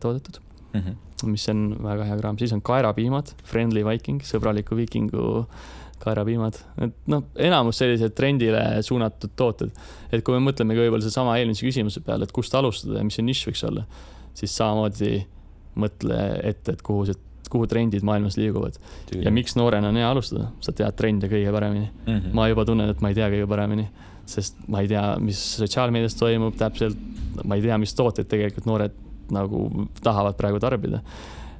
[0.00, 0.42] toodetud
[0.78, 0.88] mm.
[0.88, 5.44] -hmm mis on väga hea kraam, siis on kaerapiimad, Friendly Viking, sõbraliku viikingu
[5.98, 9.72] kaerapiimad, et noh, enamus sellised trendile suunatud tooted.
[10.12, 13.26] et kui me mõtlemegi võib-olla sedasama eelmise küsimuse peale, et kust alustada ja mis see
[13.26, 13.86] nišš võiks olla,
[14.38, 15.24] siis samamoodi
[15.78, 17.18] mõtle ette, et kuhu see,
[17.50, 18.78] kuhu trendid maailmas liiguvad.
[19.18, 22.14] ja miks noorena on hea alustada, sa tead trende kõige paremini mm.
[22.14, 22.32] -hmm.
[22.32, 23.88] ma juba tunnen, et ma ei tea kõige paremini,
[24.26, 26.98] sest ma ei tea, mis sotsiaalmeedias toimub täpselt,
[27.44, 31.02] ma ei tea, mis tooteid tegelikult noored nagu tahavad praegu tarbida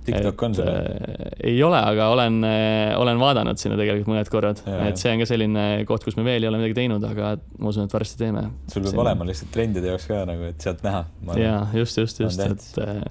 [0.08, 0.64] TikTok on see?
[0.64, 5.22] Äh, ei ole, aga olen, äh, olen vaadanud sinna tegelikult mõned korrad, et see on
[5.22, 8.20] ka selline koht, kus me veel ei ole midagi teinud, aga ma usun, et varsti
[8.20, 8.46] teeme.
[8.66, 9.04] sul peab Selline.
[9.04, 11.04] olema lihtsalt trendide jaoks ka nagu, et sealt näha.
[11.40, 13.04] ja just, just, just, et äh,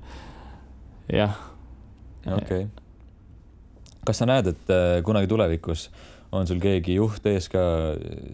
[1.21, 1.39] jah.
[2.25, 2.67] okei okay..
[4.07, 4.75] kas sa näed, et
[5.07, 5.89] kunagi tulevikus
[6.35, 7.61] on sul keegi juht ees ka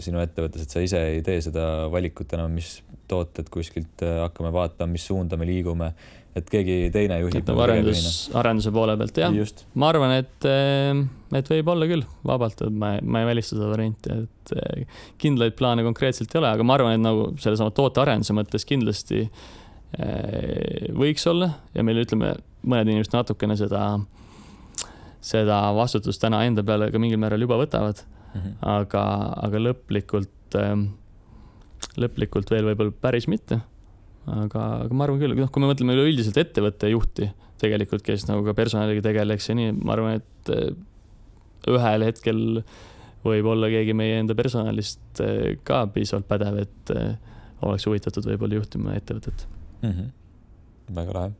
[0.02, 4.52] sinu ettevõttes, et sa ise ei tee seda valikut enam, mis tooted kuskilt äh, hakkame
[4.54, 5.94] vaatama, mis suunda me liigume
[6.34, 7.44] et keegi teine juhib.
[7.46, 8.06] nagu arendus,
[8.38, 9.36] arenduse poole pealt jah,
[9.78, 11.02] ma arvan, et, eh,
[11.38, 15.58] et võib olla küll vabalt, et ma, ma ei välista seda varianti, et eh, kindlaid
[15.60, 19.28] plaane konkreetselt ei ole, aga ma arvan, et nagu sellesama tootearenduse mõttes kindlasti
[20.98, 22.32] võiks olla ja meil ütleme,
[22.66, 23.84] mõned inimesed natukene seda,
[25.22, 28.39] seda vastutust täna enda peale ka mingil määral juba võtavad mm.
[28.39, 28.56] -hmm.
[28.74, 29.04] aga,
[29.46, 30.58] aga lõplikult,
[31.99, 33.60] lõplikult veel võib-olla päris mitte
[34.29, 37.29] aga, aga ma arvan küll, noh, kui me mõtleme üleüldiselt ettevõtte juhti
[37.62, 40.73] tegelikult, kes nagu ka personaliga tegeleks ja nii, ma arvan, et äh,
[41.71, 42.41] ühel hetkel
[43.23, 47.13] võib olla keegi meie enda personalist äh, ka piisavalt pädev, et äh,
[47.63, 49.47] oleks huvitatud võib-olla juhtima ettevõtet
[49.82, 49.89] mm.
[49.93, 50.12] -hmm.
[50.99, 51.32] väga lahe.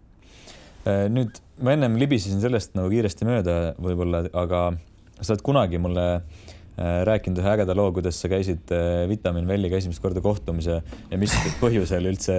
[1.12, 4.66] nüüd ma ennem libisesin sellest nagu kiiresti mööda võib-olla, aga
[5.20, 9.78] sa oled kunagi mulle äh, rääkinud ühe ägeda loo, kuidas sa käisid äh, Vitamin Velliga
[9.78, 11.34] esimest korda kohtumise ja mis
[11.64, 12.34] põhjusel üldse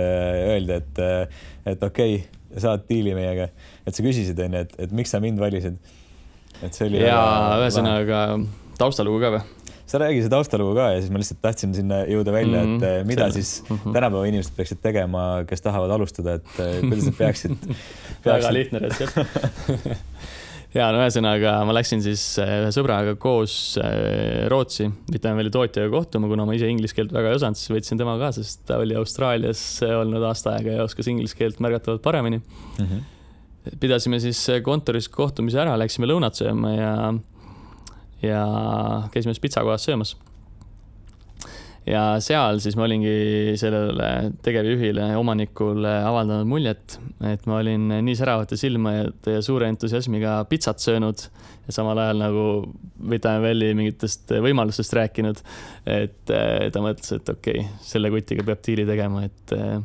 [0.54, 1.44] öeldi, et, äh,
[1.74, 3.48] et okei okay,, saad diili meiega.
[3.86, 5.78] et sa küsisid, onju, et, et miks sa mind valisid.
[6.62, 7.02] et see oli.
[7.04, 7.20] ja
[7.62, 8.24] ühesõnaga
[8.78, 9.44] taustalugu ka või?
[9.86, 13.06] sa räägi seda taustalugu ka ja siis ma lihtsalt tahtsin sinna jõuda välja, et -hmm.
[13.06, 13.42] mida Selle.
[13.42, 13.92] siis mm -hmm.
[13.92, 18.24] tänapäeva inimesed peaksid tegema, kes tahavad alustada, et kuidas nad peaksid, peaksid...
[18.32, 20.02] väga lihtne retsept
[20.74, 26.30] ja no ühesõnaga ma läksin siis äh, ühe sõbraga koos äh, Rootsi Vitaminväli tootjaga kohtuma,
[26.30, 28.96] kuna ma ise inglise keelt väga ei osanud, siis võtsin tema ka, sest ta oli
[28.98, 32.84] Austraalias olnud aasta aega ja oskas inglise keelt märgatavalt paremini mm.
[32.84, 33.78] -hmm.
[33.80, 36.94] pidasime siis kontoris kohtumise ära, läksime lõunat sööma ja,
[38.22, 38.44] ja
[39.14, 40.16] käisime siis pitsakohas söömas
[41.86, 44.08] ja seal siis ma olingi sellele
[44.44, 51.26] tegevjuhile, omanikule avaldanud muljet, et ma olin nii säravate silmade ja suure entusiasmiga pitsat söönud
[51.66, 52.46] ja samal ajal nagu
[53.10, 55.44] Vitamin Velli mingitest võimalustest rääkinud.
[55.84, 59.78] et eh, ta mõtles, et okei okay,, selle kutiga peab diili tegema, et eh,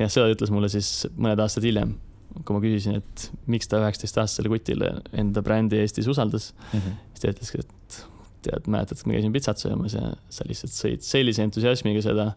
[0.00, 1.96] jah, seda ütles mulle siis mõned aastad hiljem
[2.44, 6.98] kui ma küsisin, et miks ta üheksateistaastasele kutile enda brändi Eestis usaldas mm, -hmm.
[7.12, 8.00] siis ta ütleski, et
[8.46, 12.32] tead, mäletad, me käisime pitsat söömas ja sa lihtsalt sõid sellise entusiasmiga seda.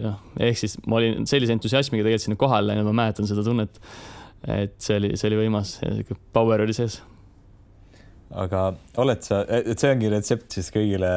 [0.00, 3.80] noh, ehk siis ma olin sellise entusiasmiga tegelikult sinna kohale läinud, ma mäletan seda tunnet.
[4.48, 7.00] et see oli, see oli võimas ja sihuke power oli sees.
[8.44, 8.70] aga
[9.02, 11.10] oled sa, et see ongi retsept siis kõigile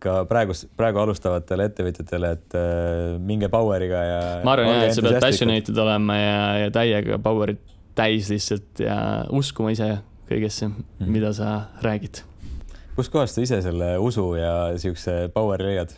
[0.00, 4.22] ka praegu, praegu alustavatele ettevõtjatele, et äh, minge power'iga ja.
[4.46, 7.60] ma arvan jah, et sa pead passionated olema ja, ja täiega power'it
[7.98, 8.96] täis lihtsalt ja
[9.36, 9.90] uskuma ise
[10.30, 11.12] kõigesse mm, -hmm.
[11.12, 12.22] mida sa räägid
[13.00, 15.96] kuskohast sa ise selle usu ja siukse power'i leiad?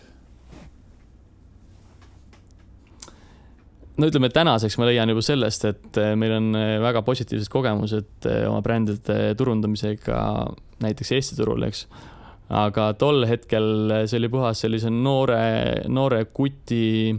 [4.01, 8.29] no ütleme, tänaseks ma leian juba sellest, et eh, meil on eh, väga positiivsed kogemused
[8.31, 10.17] eh, oma brändide turundamisega
[10.83, 11.85] näiteks Eesti turul, eks.
[12.63, 13.69] aga tol hetkel
[14.07, 15.43] see oli puhas sellise noore,
[15.93, 17.13] noore kuti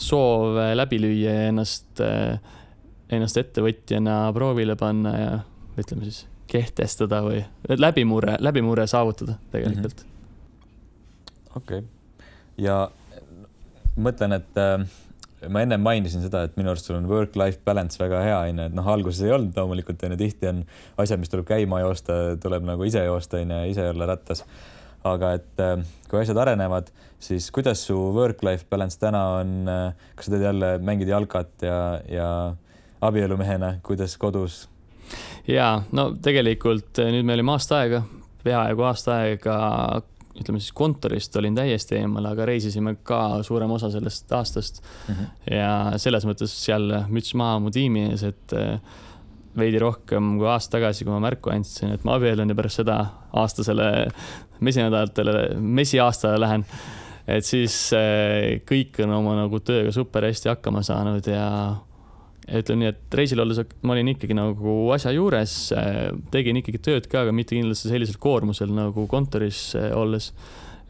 [0.00, 2.00] soov läbi lüüa ja ennast,
[3.12, 5.32] ennast ettevõtjana proovile panna ja
[5.80, 7.42] ütleme siis kehtestada või
[7.78, 10.02] läbimurre, läbimurre saavutada tegelikult.
[10.04, 11.54] Mhm.
[11.60, 11.84] okei,
[12.58, 12.82] ja
[14.00, 14.84] mõtlen, et äh,
[15.48, 18.76] ma ennem mainisin seda, et minu arust sul on work-life balance väga hea, onju, et
[18.76, 20.64] noh, alguses ei olnud loomulikult onju, tihti on
[21.00, 24.44] asjad, mis tuleb käima joosta, tuleb nagu ise joosta onju, ise olla rattas.
[25.00, 25.78] aga et äh,
[26.10, 26.90] kui asjad arenevad,
[27.24, 31.78] siis kuidas su work-life balance täna on, äh, kas sa teed jälle, mängid jalkat ja,
[32.08, 32.26] ja
[33.00, 34.66] abielumehena, kuidas kodus
[35.48, 38.02] ja no tegelikult eh, nüüd me olime aasta aega,
[38.44, 39.56] peaaegu aasta aega
[40.40, 45.14] ütleme siis kontorist olin täiesti eemal, aga reisisime ka suurem osa sellest aastast mm.
[45.14, 45.56] -hmm.
[45.56, 48.78] ja selles mõttes jälle müts maha mu tiimi ees, et eh,
[49.56, 53.00] veidi rohkem kui aasta tagasi, kui ma märku andsin, et ma abiellun ja pärast seda
[53.32, 54.08] aastasele
[54.60, 56.64] mesinädalatele, mesiaastale lähen
[57.30, 61.46] et siis eh, kõik on oma nagu tööga super hästi hakkama saanud ja
[62.48, 67.10] ütleme nii, et reisil olles ma olin ikkagi nagu asja juures, eh, tegin ikkagi tööd
[67.10, 70.32] ka, aga mitte kindlasti sellisel koormusel nagu kontoris eh, olles.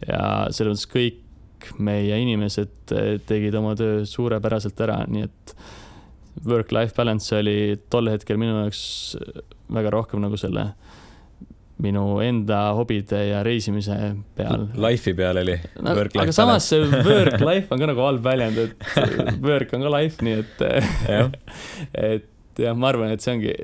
[0.07, 2.95] ja selles mõttes kõik meie inimesed
[3.29, 5.53] tegid oma töö suurepäraselt ära, nii et
[6.49, 8.83] work-life balance oli tol hetkel minu jaoks
[9.69, 10.71] väga rohkem nagu selle
[11.81, 13.97] minu enda hobide ja reisimise
[14.39, 14.67] peal.
[14.81, 15.95] Life'i peal oli no,.
[15.95, 20.25] aga samas see work life on ka nagu halb väljend, et work on ka life,
[20.25, 20.65] nii et
[22.11, 23.55] et jah, ma arvan, et see ongi,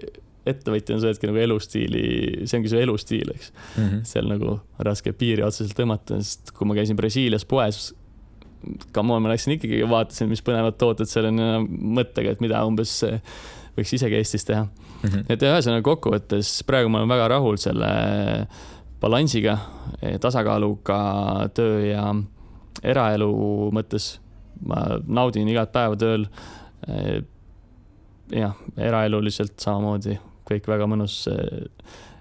[0.47, 2.07] ettevõtja on see hetk nagu elustiili,
[2.47, 3.85] see ongi su elustiil, eks mm.
[3.85, 4.03] -hmm.
[4.09, 7.91] seal nagu raske piiri otseselt tõmmata, sest kui ma käisin Brasiilias poes,
[8.95, 12.65] come on, ma läksin ikkagi, vaatasin, mis põnevad tooted seal on ja mõttega, et mida
[12.67, 12.99] umbes
[13.77, 14.65] võiks isegi Eestis teha
[15.03, 15.09] mm.
[15.09, 15.25] -hmm.
[15.29, 17.91] et ühesõnaga kokkuvõttes praegu ma olen väga rahul selle
[19.01, 19.59] balansiga,
[20.21, 22.15] tasakaaluga töö ja
[22.83, 23.31] eraelu
[23.77, 24.19] mõttes.
[24.67, 26.27] ma naudin igat päeva tööl.
[28.33, 31.27] jah, eraeluliselt samamoodi kõik väga mõnus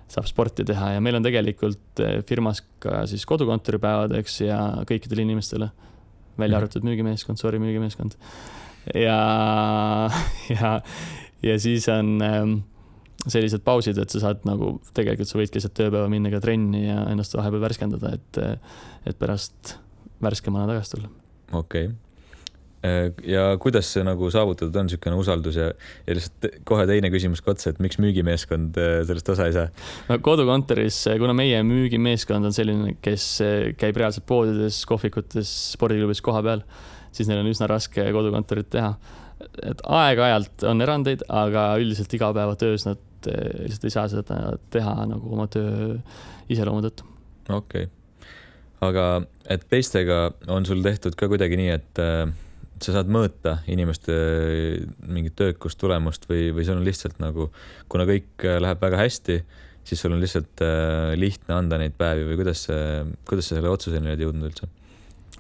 [0.07, 4.59] saab sporti teha ja meil on tegelikult firmas ka siis kodukontoripäevadeks ja
[4.89, 5.71] kõikidele inimestele,
[6.37, 6.61] välja mhm.
[6.61, 8.17] arvatud müügimeeskond, sorry, müügimeeskond.
[8.93, 9.19] ja,
[10.55, 10.79] ja,
[11.45, 12.55] ja siis on ähm,
[13.25, 17.05] sellised pausid, et sa saad nagu, tegelikult sa võidki lihtsalt tööpäeva minna ka trenni ja
[17.11, 18.41] ennast vahepeal värskendada, et,
[19.09, 19.77] et pärast
[20.23, 21.11] värskemana tagasi tulla.
[21.51, 21.93] okei okay
[22.85, 25.71] äh, ja kuidas see nagu saavutatud on, niisugune usaldus ja,
[26.05, 29.67] ja lihtsalt kohe teine küsimus ka otsa, et miks müügimeeskond äh, sellest osa ei saa?
[30.09, 36.65] no kodukontoris, kuna meie müügimeeskond on selline, kes äh, käib reaalselt poodides, kohvikutes, spordiklubis kohapeal,
[37.15, 38.93] siis neil on üsna raske kodukontorit teha
[39.63, 44.39] et aeg-ajalt on erandeid, aga üldiselt igapäevatöös nad eh, lihtsalt ei saa seda
[44.73, 45.95] teha nagu oma töö
[46.51, 47.07] iseloomu tõttu.
[47.49, 47.91] okei okay.,
[48.85, 49.05] aga
[49.49, 50.19] et teistega
[50.51, 52.25] on sul tehtud ka kuidagi nii, et äh,
[52.83, 54.15] sa saad mõõta inimeste
[55.07, 57.49] mingit töökust, tulemust või, või sul on lihtsalt nagu,
[57.89, 59.39] kuna kõik läheb väga hästi,
[59.87, 62.67] siis sul on lihtsalt äh, lihtne anda neid päevi või kuidas
[63.25, 64.69] kuidas sa selle otsuseni oled jõudnud üldse?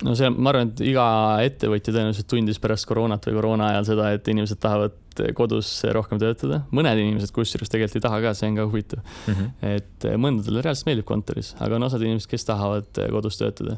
[0.03, 1.05] No see, ma arvan, et iga
[1.45, 4.95] ettevõtja tõenäoliselt tundis pärast koroonat või koroona ajal seda, et inimesed tahavad
[5.37, 6.63] kodus rohkem töötada.
[6.75, 9.33] mõned inimesed kusjuures tegelikult ei taha ka, see on ka huvitav mm.
[9.37, 9.75] -hmm.
[9.77, 13.77] et mõndadele reaalselt meeldib kontoris, aga on osad inimesed, kes tahavad kodus töötada.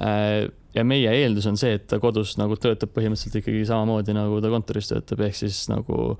[0.00, 4.40] Äh, ja meie eeldus on see, et ta kodus nagu töötab põhimõtteliselt ikkagi samamoodi, nagu
[4.42, 6.16] ta kontoris töötab, ehk siis nagu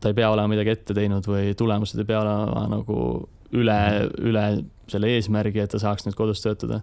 [0.00, 3.78] ta ei pea olema midagi ette teinud või tulemused ei pea olema nagu üle,
[4.20, 4.44] üle
[4.88, 6.82] selle eesmärgi, et ta saaks nüüd kodus töötada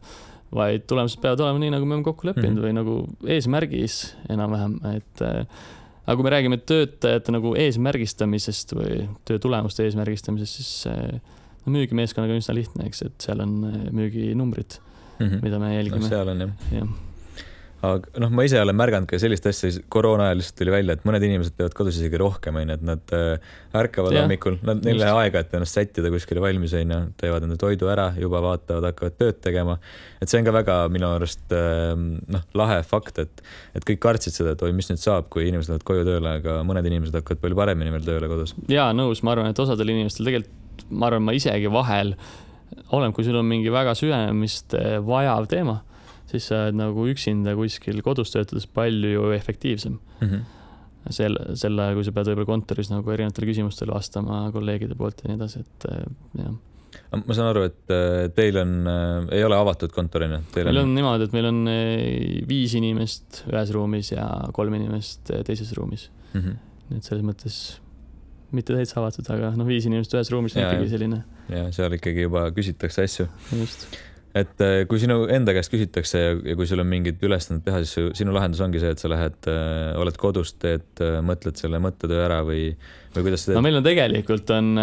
[0.56, 2.68] vaid tulemused peavad olema nii, nagu me oleme kokku leppinud mm -hmm.
[2.68, 3.98] või nagu eesmärgis
[4.32, 5.64] enam-vähem, et äh,
[6.06, 11.20] aga kui me räägime töötajate nagu eesmärgistamisest või töö tulemuste eesmärgistamisest, siis äh,
[11.66, 14.80] no müügimeeskonnaga on üsna lihtne, eks, et seal on äh, müüginumbrid
[15.20, 15.44] mm, -hmm.
[15.44, 16.14] mida me jälgime no,.
[16.14, 16.88] seal on jah ja
[17.86, 21.06] aga noh, ma ise olen märganud ka sellist asja, koroona ajal lihtsalt tuli välja, et
[21.08, 25.02] mõned inimesed teevad kodus isegi rohkem, onju, et nad äh, ärkavad hommikul, nad, neil ei
[25.02, 29.18] lähe aega, et ennast sättida kuskile valmis, onju, teevad enda toidu ära, juba vaatavad, hakkavad
[29.22, 29.78] tööd tegema.
[30.22, 33.44] et see on ka väga minu arust äh, noh, lahe fakt, et,
[33.78, 36.60] et kõik kartsid seda, et oi, mis nüüd saab, kui inimesed lähevad koju tööle, aga
[36.68, 38.56] mõned inimesed hakkavad palju paremini veel tööle kodus.
[38.72, 42.16] ja nõus, ma arvan, et osadel inimestel tegelikult, ma arvan, ma isegi vahel,
[42.92, 45.82] oleneb, kui sul on mingi väga süvenemist äh, vajav teema
[46.36, 50.28] siis sa oled nagu üksinda kuskil kodus töötades palju efektiivsem mm.
[50.28, 50.52] -hmm
[51.14, 55.30] sel, sel ajal, kui sa pead võib-olla kontoris nagu erinevatele küsimustele vastama kolleegide poolt ja
[55.30, 56.02] nii edasi, et äh,
[56.40, 56.56] jah.
[57.20, 60.42] ma saan aru, et äh, teil on, äh, ei ole avatud kontor on ju?
[60.58, 61.62] meil on niimoodi, et meil on
[62.50, 66.40] viis inimest ühes ruumis ja kolm inimest teises ruumis mm.
[66.42, 66.62] -hmm.
[66.90, 67.60] nii et selles mõttes
[68.56, 71.24] mitte täitsa avatud, aga noh, viis inimest ühes ruumis on ja, ikkagi selline.
[71.52, 73.30] ja seal ikkagi juba küsitakse asju.
[73.60, 73.90] just
[74.36, 77.80] et äh, kui sinu enda käest küsitakse ja, ja kui sul on mingid ülesanded teha,
[77.86, 81.80] siis sinu lahendus ongi see, et sa lähed, äh, oled kodus, teed, äh, mõtled selle
[81.84, 82.68] mõttetöö ära või,
[83.16, 83.60] või kuidas sa teed?
[83.60, 84.74] no meil on tegelikult on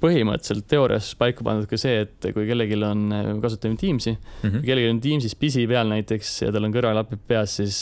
[0.00, 3.06] põhimõtteliselt teoorias paika pandud ka see, et kui kellelgi on,
[3.44, 4.58] kasutame Teamsi mm, -hmm.
[4.58, 7.80] kui kellelgi on Teamsis pisi peal näiteks ja tal on kõrvaklapid peas, siis,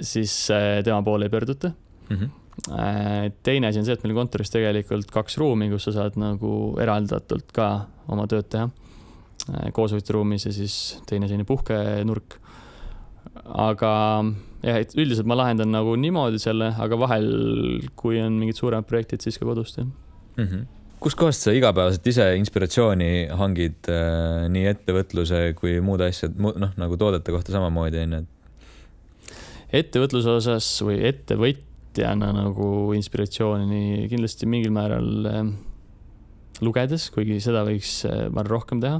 [0.00, 1.70] siis tema poole ei pöörduta
[2.10, 2.16] mm.
[2.16, 2.40] -hmm
[3.42, 6.76] teine asi on see, et meil on kontoris tegelikult kaks ruumi, kus sa saad nagu
[6.78, 7.66] eraldatult ka
[8.14, 9.03] oma tööd teha Äh,
[9.76, 10.76] koosolekuruumis ja siis
[11.08, 12.38] teine selline puhkenurk.
[13.44, 13.90] aga
[14.64, 17.28] jah, et üldiselt ma lahendan nagu niimoodi selle, aga vahel,
[17.98, 20.70] kui on mingid suuremad projektid, siis ka kodust jah mm -hmm
[21.04, 27.32] kuskohast sa igapäevaselt ise inspiratsiooni hangid äh, nii ettevõtluse kui muude asjade, noh, nagu toodete
[27.32, 28.30] kohta samamoodi onju, et?
[29.84, 35.44] ettevõtluse osas või ettevõt-, tootjana nagu inspiratsiooni kindlasti mingil määral äh,
[36.60, 38.02] lugedes, kuigi seda võiks,
[38.34, 38.98] ma arvan, rohkem teha.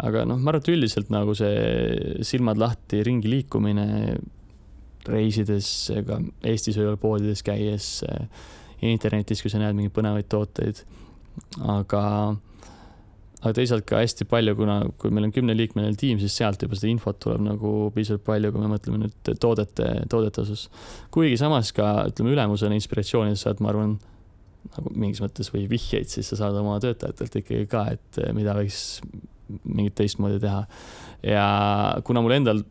[0.00, 3.88] Aga noh, ma arvan, et üldiselt nagu see silmad lahti ringi liikumine,
[5.08, 7.90] reisides, ka Eestis võib-olla poodides käies,
[8.82, 10.82] internetis, kui sa näed mingeid põnevaid tooteid,
[11.66, 12.02] aga
[13.42, 16.92] aga teisalt ka hästi palju, kuna, kui meil on kümneliikmeline tiim, siis sealt juba seda
[16.92, 20.68] infot tuleb nagu piisavalt palju, kui me mõtleme nüüd toodete, toodete osas.
[21.14, 23.96] kuigi samas ka ütleme, ülemusena inspiratsiooni saad, ma arvan,
[24.76, 29.00] nagu mingis mõttes või vihjeid, siis sa saad oma töötajatelt ikkagi ka, et mida võiks
[29.64, 30.64] mingit teistmoodi teha.
[31.22, 31.46] ja
[32.04, 32.64] kuna mul endal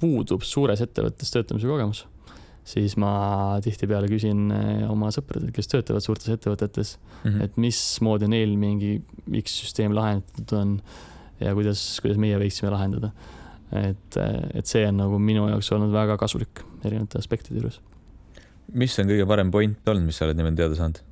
[0.00, 2.06] puudub suures ettevõttes töötamise kogemus
[2.66, 7.44] siis ma tihtipeale küsin eh, oma sõpradelt, kes töötavad suurtes ettevõtetes mm, -hmm.
[7.46, 8.94] et mismoodi neil mingi
[9.42, 10.76] X süsteem lahendatud on
[11.42, 13.12] ja kuidas, kuidas meie võiksime lahendada.
[13.72, 17.80] et, eh, et see on nagu minu jaoks olnud väga kasulik erinevate aspektide juures.
[18.72, 21.02] mis on kõige parem point olnud, mis sa oled niimoodi teada saanud?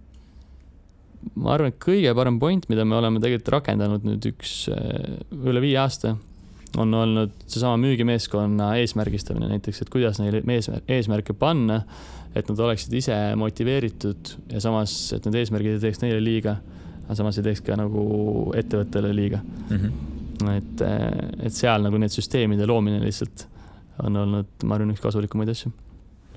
[1.34, 5.62] Ma arvan, et kõige parem point, mida me oleme tegelikult rakendanud nüüd üks eh, üle
[5.64, 6.16] viie aasta
[6.78, 10.42] on olnud seesama müügimeeskonna eesmärgistamine näiteks, et kuidas neile
[10.88, 11.80] eesmärke panna,
[12.36, 16.56] et nad oleksid ise motiveeritud ja samas, et need eesmärgid ei teeks neile liiga,
[17.06, 18.04] aga samas ei teeks ka nagu
[18.58, 19.76] ettevõttele liiga mm.
[19.76, 20.52] -hmm.
[20.54, 20.84] et,
[21.48, 23.48] et seal nagu need süsteemide loomine lihtsalt
[24.00, 25.72] on olnud, ma arvan, üks kasulikumaid asju.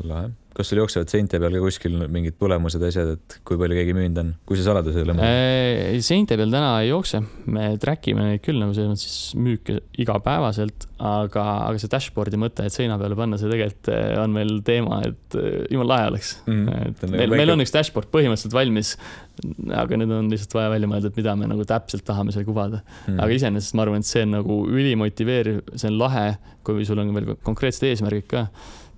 [0.01, 0.31] Lahe.
[0.53, 4.19] Kas sul jooksevad seinte peal ka kuskil mingid tulemused, asjad, et kui palju keegi müünud
[4.21, 5.15] on, kui see saladus ei ole?
[5.25, 9.79] Äh, seinte peal täna ei jookse, me track ime neid küll nagu selles mõttes müüke
[10.03, 14.53] igapäevaselt, aga, aga see dashboard'i mõte, et seina peale panna, see tegelikult äh, on meil
[14.67, 16.35] teema, et äh, jumala lahe oleks.
[16.45, 16.85] Mm,.
[16.91, 17.41] et meil, väike...
[17.41, 18.93] meil on üks dashboard põhimõtteliselt valmis,
[19.73, 22.83] aga nüüd on lihtsalt vaja välja mõelda, et mida me nagu täpselt tahame seal kuvada.
[23.07, 23.17] Mm..
[23.25, 26.29] aga iseenesest ma arvan, et see on nagu ülimotiveeriv, see on lahe,
[26.63, 28.47] kui sul on veel konkreetsed eesmärgid ka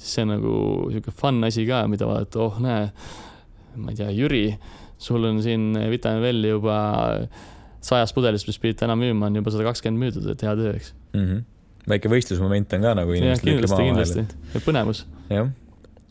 [0.05, 0.55] see on nagu
[0.91, 2.87] sihuke fun asi ka, mida vaadata, oh näe,
[3.81, 4.45] ma ei tea, Jüri,
[5.01, 6.77] sul on siin Vitamin Well juba
[7.85, 10.93] sajast pudelist, mis pidid täna müüma, on juba sada kakskümmend müüdud, et hea töö, eks
[11.13, 11.27] mm.
[11.27, 11.43] -hmm.
[11.91, 14.65] väike võistlusmoment on ka nagu inimestel ütlema omavahel.
[14.65, 15.05] põnevus.
[15.29, 15.53] jah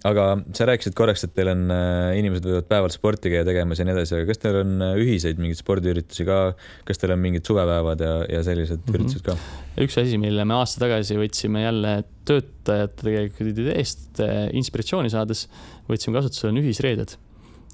[0.05, 0.25] aga
[0.57, 3.95] sa rääkisid korraks, et teil on äh,, inimesed võivad päeval sporti käia tegemas ja nii
[3.97, 6.41] edasi, aga kas teil on äh, ühiseid mingeid spordiüritusi ka,
[6.89, 8.99] kas teil on mingid suvepäevad ja, ja sellised mm -hmm.
[8.99, 9.39] üritused ka?
[9.81, 11.95] üks asi, mille me aasta tagasi võtsime jälle
[12.29, 15.47] töötajate tegelikult ideest äh, inspiratsiooni saades,
[15.89, 17.17] võtsime kasutusele on ühisreeded.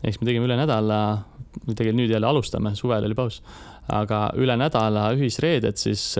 [0.04, 1.26] siis me tegime üle nädala,
[1.66, 3.42] tegelikult nüüd jälle alustame, suvel oli paus,
[3.88, 6.14] aga üle nädala ühisreeded siis,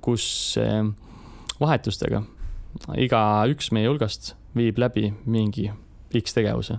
[0.00, 0.56] kus
[1.60, 2.22] vahetustega
[2.96, 5.68] igaüks meie hulgast viib läbi mingi
[6.18, 6.78] X tegevuse.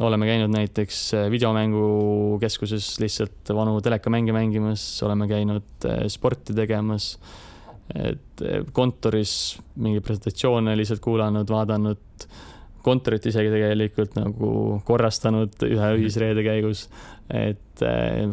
[0.00, 7.18] oleme käinud näiteks äh, videomängukeskuses lihtsalt vanu telekamänge mängimas, oleme käinud äh, sporti tegemas,
[7.94, 12.28] et äh, kontoris mingeid presentatsioone lihtsalt kuulanud, vaadanud,
[12.84, 14.52] kontorit isegi tegelikult nagu
[14.86, 15.98] korrastanud ühe mhm.
[16.00, 16.86] ühisreede käigus,
[17.28, 17.82] et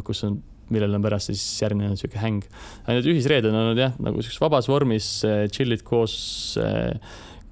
[0.08, 0.38] kus on
[0.71, 2.47] millel on pärast siis järgnenud niisugune häng.
[2.89, 5.08] Need ühisreeded on olnud jah, nagu siukses vabas vormis,
[5.56, 6.17] chill'id koos
[6.60, 6.97] äh,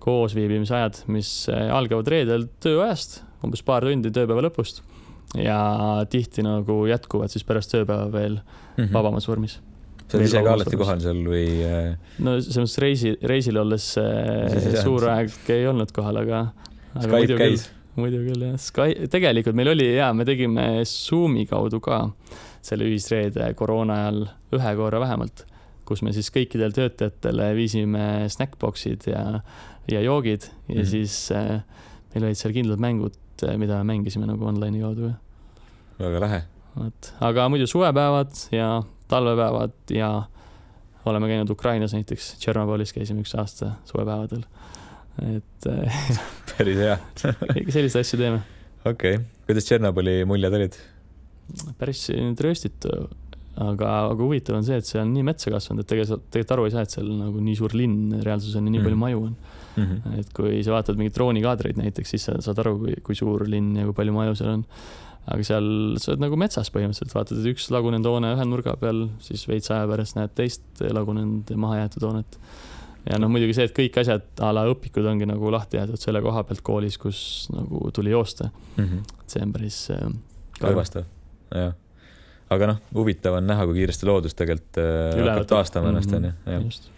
[0.06, 4.84] koosviibimisajad, mis äh, algavad reedel tööajast, umbes paar tundi tööpäeva lõpust
[5.42, 5.60] ja
[6.10, 8.94] tihti nagu jätkuvad siis pärast tööpäeva veel mm -hmm.
[8.94, 9.60] vabamas vormis.
[10.08, 11.48] sa oled ise ka alati kohal seal või?
[11.66, 11.96] Äh?
[12.20, 16.52] no selles mõttes reisi, reisil olles äh, suur aeg ei olnud kohal, aga,
[16.94, 17.70] aga Skype käis?
[17.96, 22.10] muidu küll jah, Sky, tegelikult meil oli ja me tegime Zoomi kaudu ka
[22.62, 25.46] selle ühisreede koroona ajal ühe korra vähemalt,
[25.86, 29.42] kus me siis kõikidele töötajatele viisime snackbox'id ja
[29.92, 30.86] ja joogid ja mm -hmm.
[30.86, 31.62] siis äh,
[32.14, 35.14] meil olid seal kindlad mängud, äh, mida me mängisime nagu online'i kaudu.
[36.00, 36.42] väga lahe.
[36.76, 40.24] vot, aga muidu suvepäevad ja talvepäevad ja
[41.06, 44.44] oleme käinud Ukrainas näiteks, Tšernobõlis käisime üks aasta suvepäevadel.
[45.36, 46.10] et äh,
[46.58, 46.98] päris hea
[47.76, 48.42] selliseid asju teeme.
[48.86, 50.80] okei okay., kuidas Tšernobõli muljed olid?
[51.78, 52.08] päris
[52.42, 52.90] rööstitu
[53.56, 56.66] aga, aga huvitav on see, et see on nii metsa kasvanud, et tegelikult, tegelikult aru
[56.68, 58.88] ei saa, et seal nagu nii suur linn reaalsuses on ja nii mm.
[58.90, 59.38] palju maju on
[59.76, 59.84] mm.
[59.86, 60.20] -hmm.
[60.20, 63.76] et kui sa vaatad mingeid droonikaadreid näiteks, siis sa saad aru, kui, kui suur linn
[63.80, 64.64] ja kui palju maju seal on.
[65.26, 69.08] aga seal sa oled nagu metsas põhimõtteliselt, vaatad, et üks lagunenud hoone ühe nurga peal,
[69.26, 72.38] siis veits aja pärast näed teist lagunenud ja mahajäetud hoonet.
[73.10, 76.22] ja noh, muidugi see, et kõik asjad a la õpikud ongi nagu lahti jäetud selle
[76.26, 78.86] koha pealt koolis, kus nagu tuli joosta mm.
[78.86, 79.18] -hmm.
[79.28, 80.06] see on päris äh,.
[80.62, 81.10] õõvastav,
[81.54, 81.74] jah
[82.54, 86.46] aga noh, huvitav on näha, kui kiiresti loodus tegelikult äh, hakkab taastama ennast, mhm.
[86.46, 86.95] onju.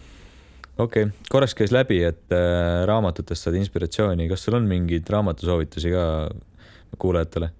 [0.78, 5.94] Okei okay., korraks käis läbi, et äh, raamatutest saad inspiratsiooni, kas sul on mingeid raamatusoovitusi
[5.94, 6.04] ka
[6.98, 7.52] kuulajatele?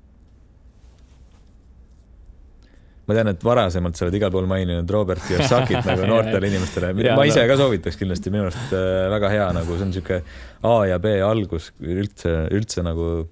[3.08, 7.26] ma tean, et varasemalt sa oled igal pool maininud Robert Kiyosakit nagu noortele inimestele, ma
[7.28, 10.22] ise ka soovitaks kindlasti, minu arust äh, väga hea nagu see on sihuke
[10.68, 13.28] A ja B algus üldse, üldse nagu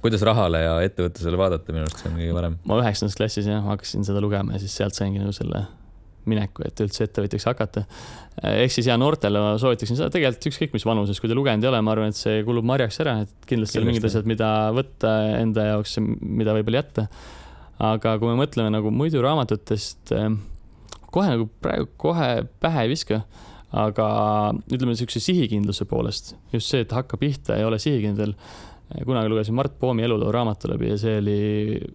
[0.00, 2.56] kuidas rahale ja ettevõtlusele vaadata, minu arust see on kõige parem.
[2.68, 5.64] ma üheksandas klassis jah, hakkasin seda lugema ja siis sealt saingi nagu selle
[6.28, 7.84] mineku, et üldse ettevõtjaks hakata.
[8.52, 11.70] ehk siis ja noortele ma soovitaksin seda tegelikult ükskõik mis vanuses, kui te lugenud ei
[11.72, 15.14] ole, ma arvan, et see kulub marjaks ära, et kindlasti on mingid asjad, mida võtta
[15.40, 17.06] enda jaoks, mida võib-olla jätta.
[17.90, 20.28] aga kui me mõtleme nagu muidu raamatutest, eh,
[21.10, 23.22] kohe nagu praegu kohe pähe ei viska
[23.70, 24.06] aga
[24.66, 28.34] ütleme niisuguse sihikindluse poolest, just see, et hakka pihta, ei ole sihikindel
[29.06, 31.36] kunagi lugesin Mart Poomi eluloo raamatu läbi ja see oli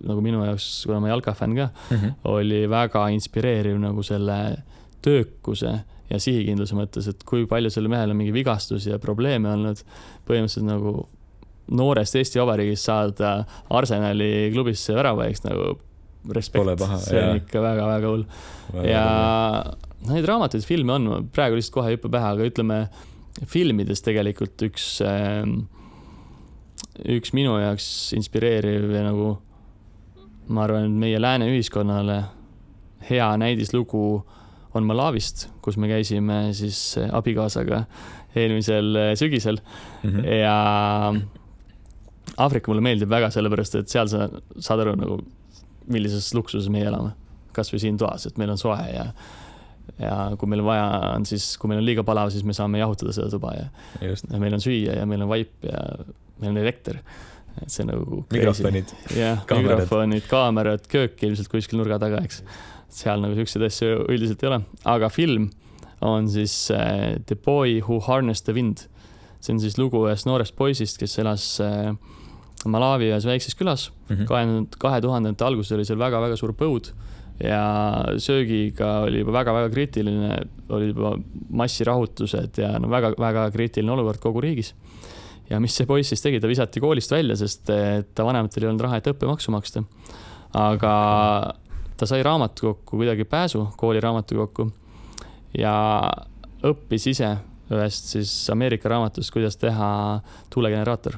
[0.07, 2.13] nagu minu jaoks, kuna ma jalkafänn ka mm, -hmm.
[2.31, 4.37] oli väga inspireeriv nagu selle
[5.05, 5.73] töökuse
[6.09, 9.81] ja sihikindluse mõttes, et kui palju sellel mehel on mingi vigastusi ja probleeme olnud.
[10.27, 11.09] põhimõtteliselt nagu
[11.71, 15.73] noorest Eesti Vabariigist saada Arsenali klubisse väravaiks nagu
[16.33, 18.25] respekt, see on ikka väga-väga hull.
[18.85, 19.05] ja
[20.05, 22.79] noh, neid raamatuid, filme on, praegu lihtsalt kohe ei hüppa pähe, aga ütleme
[23.51, 25.43] filmides tegelikult üks äh,
[27.17, 27.87] üks minu jaoks
[28.17, 29.35] inspireeriv ja nagu
[30.47, 32.19] ma arvan, et meie lääne ühiskonnale
[33.09, 34.05] hea näidislugu
[34.75, 37.85] on Malavist, kus me käisime siis abikaasaga
[38.35, 39.59] eelmisel sügisel
[40.03, 40.27] mm -hmm.
[40.27, 41.13] ja
[42.37, 44.27] Aafrika mulle meeldib väga sellepärast, et seal sa
[44.59, 45.19] saad aru nagu,
[45.87, 47.11] millises luksuses meie elame.
[47.55, 49.05] kasvõi siin toas, et meil on soe ja
[49.99, 53.13] ja kui meil vaja on, siis kui meil on liiga palav, siis me saame jahutada
[53.15, 53.65] seda tuba ja,
[54.01, 55.77] ja meil on süüa ja meil on vaip ja
[56.41, 57.01] meil on elekter.
[57.61, 58.23] et see nagu.
[58.31, 58.95] mikrofonid.
[59.15, 62.41] jah, mikrofonid, kaamerad, köök ilmselt kuskil nurga taga, eks.
[62.95, 64.59] seal nagu siukseid asju üldiselt ei ole,
[64.95, 65.49] aga film
[66.05, 68.89] on siis äh, The Boy Who Harnessed the Wind.
[69.39, 71.93] see on siis lugu ühest noorest poisist, kes elas äh,
[72.65, 74.25] Malawi ühes väikses külas mm -hmm..
[74.25, 74.45] kahe,
[74.81, 76.89] kahe tuhandete alguses oli seal väga-väga suur põud
[77.43, 80.37] ja söögiga oli juba väga-väga kriitiline,
[80.69, 81.15] olid juba
[81.49, 84.73] massirahutused ja no väga-väga kriitiline olukord kogu riigis
[85.49, 88.85] ja mis see poiss siis tegi, ta visati koolist välja, sest ta vanematel ei olnud
[88.87, 89.83] raha, et õppemaksu maksta.
[90.55, 90.93] aga
[91.97, 94.69] ta sai raamatukokku kuidagi pääsu, kooli raamatukokku
[95.57, 95.75] ja
[96.65, 97.35] õppis ise
[97.73, 100.21] ühest siis Ameerika raamatust, kuidas teha
[100.53, 101.17] tuulegeneraator.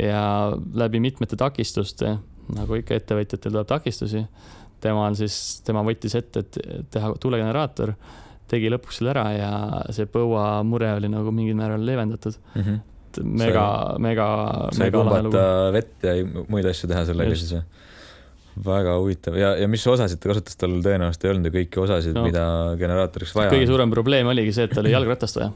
[0.00, 2.16] ja läbi mitmete takistuste,
[2.54, 4.22] nagu ikka ettevõtjatel tuleb takistusi,
[4.80, 6.58] temal siis, tema võttis ette, et
[6.94, 7.94] teha tuulegeneraator,
[8.50, 9.50] tegi lõpuks selle ära ja
[9.94, 12.62] see põuamure oli nagu mingil määral leevendatud mm.
[12.62, 12.78] -hmm
[13.10, 13.66] et mega,
[14.02, 14.26] mega.
[14.76, 15.44] sai pumbata
[15.74, 17.64] vett ja muid asju teha sellega siis või?
[18.64, 22.16] väga huvitav ja, ja mis osasid ta kasutas, tal tõenäoliselt ei olnud ju kõiki osasid
[22.16, 22.44] no., mida
[22.80, 23.52] generaatoriks vaja.
[23.54, 25.50] kõige suurem probleem oligi see, et tal oli jalgratast vaja.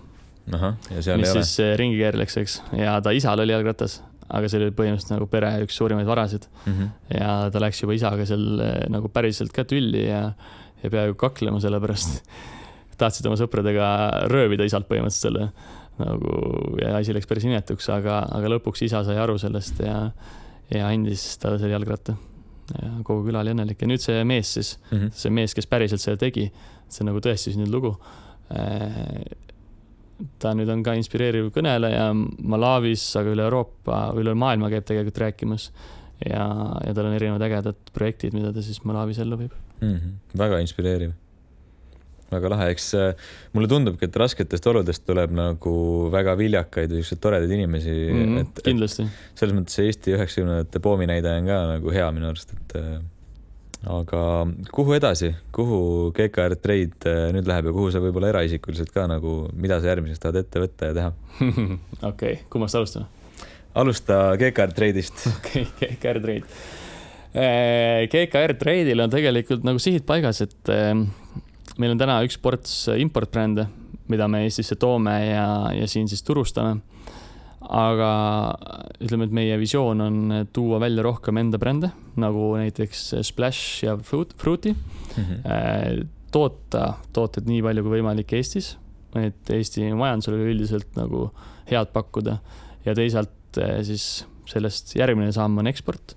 [0.91, 1.31] mis ei ole.
[1.41, 3.99] siis ringi keerleks, eks, ja ta isal oli jalgratas,
[4.29, 6.73] aga see oli põhimõtteliselt nagu pere üks suurimaid varasid mm.
[6.73, 6.91] -hmm.
[7.19, 10.27] ja ta läks juba isaga seal eh, nagu päriselt ka tülli ja,
[10.83, 12.23] ja peaaegu kaklema, sellepärast
[13.01, 13.89] tahtsid oma sõpradega
[14.31, 15.51] röövida isalt põhimõtteliselt selle
[16.01, 16.35] nagu
[16.81, 19.99] ja asi läks päris inetuks, aga, aga lõpuks isa sai aru sellest ja,
[20.73, 22.17] ja andis talle selle jalgratta.
[22.81, 25.17] ja kogu küla oli õnnelik ja nüüd see mees siis mm, -hmm.
[25.23, 26.51] see mees, kes päriselt seda tegi,
[26.89, 27.97] see nagu tõesti sündinud lugu.
[28.55, 29.25] Äh,
[30.39, 35.71] ta nüüd on ka inspireeriv kõneleja Malawis, aga üle Euroopa, üle maailma käib tegelikult rääkimas
[36.23, 36.47] ja,
[36.87, 39.95] ja tal on erinevad ägedad projektid, mida ta siis Malawis ellu viib mm.
[39.95, 40.39] -hmm.
[40.39, 41.13] väga inspireeriv
[42.33, 45.75] väga lahe, eks äh, mulle tundubki, et rasketest oludest tuleb nagu
[46.13, 48.21] väga viljakaid ja siukseid toredaid inimesi mm.
[48.21, 49.09] -hmm, et, kindlasti.
[49.39, 52.95] selles mõttes see Eesti üheksakümnendate poomi näide on ka nagu hea minu arust, et äh,
[53.95, 54.23] aga
[54.73, 59.43] kuhu edasi, kuhu GKR Trade äh, nüüd läheb ja kuhu sa võib-olla eraisikuliselt ka nagu,
[59.53, 61.13] mida sa järgmiseks tahad ette võtta ja teha?
[61.51, 63.11] okei okay,, kummast alustame?
[63.75, 65.27] alusta GKR Trade'ist.
[65.39, 66.73] okei okay,, GKR Trade.
[68.07, 70.71] GKR Trade'il on tegelikult nagu sihid paigas, et
[71.81, 73.67] meil on täna üks ports importbrände,
[74.13, 76.81] mida me Eestisse toome ja, ja siin siis turustame.
[77.65, 78.09] aga
[79.01, 80.17] ütleme, et meie visioon on
[80.53, 81.89] tuua välja rohkem enda brände,
[82.21, 85.25] nagu näiteks Splash ja Fruit, Fruity mm.
[85.25, 86.09] -hmm.
[86.31, 88.77] toota tooteid nii palju kui võimalik Eestis,
[89.17, 91.31] et Eesti majandusele üldiselt nagu
[91.71, 92.39] head pakkuda
[92.85, 93.33] ja teisalt
[93.83, 96.17] siis sellest järgmine samm on eksport.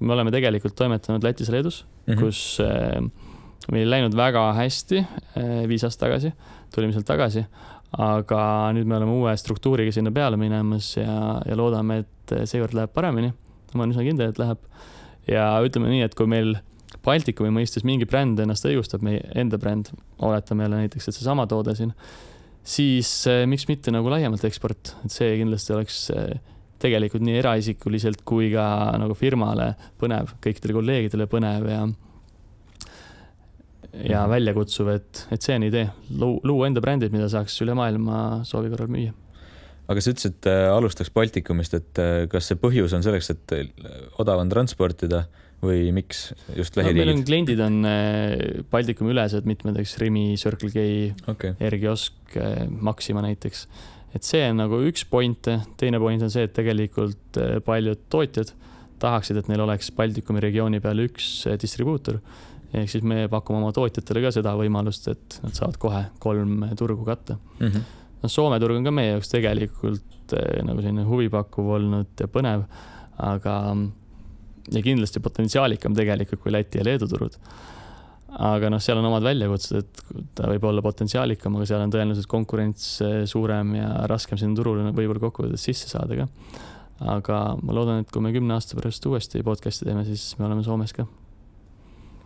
[0.00, 2.20] me oleme tegelikult toimetanud Lätis, Leedus mm, -hmm.
[2.20, 3.00] kus äh,
[3.72, 6.32] meil ei läinud väga hästi eh, viis aastat tagasi,
[6.74, 7.44] tulime sealt tagasi,
[8.02, 8.40] aga
[8.76, 13.32] nüüd me oleme uue struktuuriga sinna peale minemas ja, ja loodame, et seekord läheb paremini.
[13.74, 14.62] ma olen üsna kindel, et läheb.
[15.30, 16.56] ja ütleme nii, et kui meil
[17.06, 19.92] Baltikumi mõistes mingi bränd ennast õigustab, meie enda bränd,
[20.22, 21.92] oletame jälle näiteks, et seesama toode siin,
[22.66, 26.38] siis eh, miks mitte nagu laiemalt eksport, et see kindlasti oleks eh,
[26.82, 28.66] tegelikult nii eraisikuliselt kui ka
[29.00, 31.86] nagu firmale põnev, kõikidele kolleegidele põnev ja
[34.04, 34.32] ja mhm.
[34.34, 35.86] väljakutsuv, et, et see on idee,
[36.18, 39.14] luua enda brändid, mida saaks üle maailma soovi korral müüa.
[39.86, 43.56] aga sa ütlesid, et äh, alustaks Baltikumist, et äh, kas see põhjus on selleks, et
[43.56, 43.66] äh,
[44.22, 45.26] odav on transportida
[45.62, 47.26] või miks just no, meil on lähiriigid?
[47.30, 47.78] kliendid on
[48.72, 50.86] Baltikumi ülesed, mitmed, eks Rimi, Circle K,
[51.32, 52.36] okei, R-kiosk,
[52.84, 53.64] Maxima näiteks.
[54.14, 58.52] et see on nagu üks point'e, teine point on see, et tegelikult paljud tootjad
[59.00, 62.20] tahaksid, et neil oleks Baltikumi regiooni peal üks distribuutor.
[62.80, 67.06] Ehk siis me pakume oma tootjatele ka seda võimalust, et nad saavad kohe kolm turgu
[67.08, 67.38] katta.
[67.60, 67.86] Mhm.
[68.22, 72.66] no Soome turg on ka meie jaoks tegelikult eh, nagu selline huvipakkuv olnud ja põnev,
[73.22, 73.56] aga
[74.72, 77.36] ja kindlasti potentsiaalikam tegelikult kui Läti ja Leedu turud.
[78.36, 80.00] aga noh, seal on omad väljakutsed, et
[80.36, 84.90] ta võib olla potentsiaalikam, aga seal on tõenäoliselt konkurents eh, suurem ja raskem sinna turule
[84.90, 86.26] võib-olla kokkuvõttes sisse saada ka.
[87.16, 90.66] aga ma loodan, et kui me kümne aasta pärast uuesti podcast'i teeme, siis me oleme
[90.66, 91.06] Soomes ka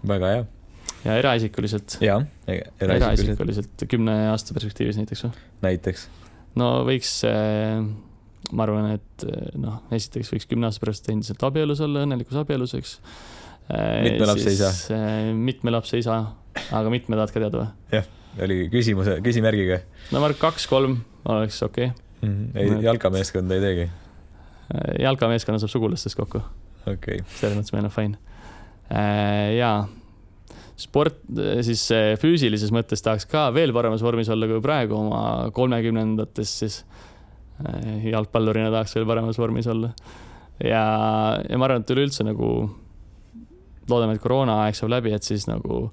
[0.07, 0.45] väga hea.
[1.05, 5.33] ja eraisikuliselt, jaa, eraisikuliselt eraisikuliselt kümne aasta perspektiivis näiteks või?
[5.67, 6.07] näiteks.
[6.61, 7.15] no võiks,
[8.53, 12.77] ma arvan, et eh, noh, esiteks võiks kümne aasta pärast endiselt abielus olla, õnnelikus abielus,
[12.79, 12.97] eks.
[14.03, 14.71] Mitme lapse isa?.
[15.37, 16.17] mitme lapse isa,
[16.75, 18.07] aga mitme tahad ka teada või?
[18.39, 19.81] oli küsimuse, küsimärgiga
[20.11, 20.97] no ma arvan, kaks-kolm
[21.31, 22.29] oleks okei mm.
[22.29, 22.59] -hmm.
[22.59, 23.91] ei, Et- jalkameeskonda ei teegi.
[24.71, 25.03] okay..
[25.05, 26.43] jalkameeskonna saab sugulastest kokku,
[26.87, 28.19] okei okay., selles mõttes meil on fine.
[28.91, 29.87] jaa,
[30.81, 31.21] sport,
[31.67, 35.23] siis eh, füüsilises mõttes tahaks ka veel paremas vormis olla kui praegu oma
[35.57, 36.83] kolmekümnendates siis.
[38.09, 39.91] jalgpallurina tahaks veel paremas vormis olla.
[40.65, 40.85] ja,
[41.45, 42.49] ja ma arvan, et üleüldse nagu
[43.91, 45.91] loodame, et koroonaaeg saab läbi, et siis nagu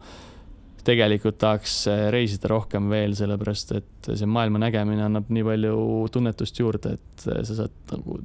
[0.88, 1.82] tegelikult tahaks
[2.14, 5.78] reisida rohkem veel, sellepärast et see maailma nägemine annab nii palju
[6.16, 8.22] tunnetust juurde, et sa saad nagu,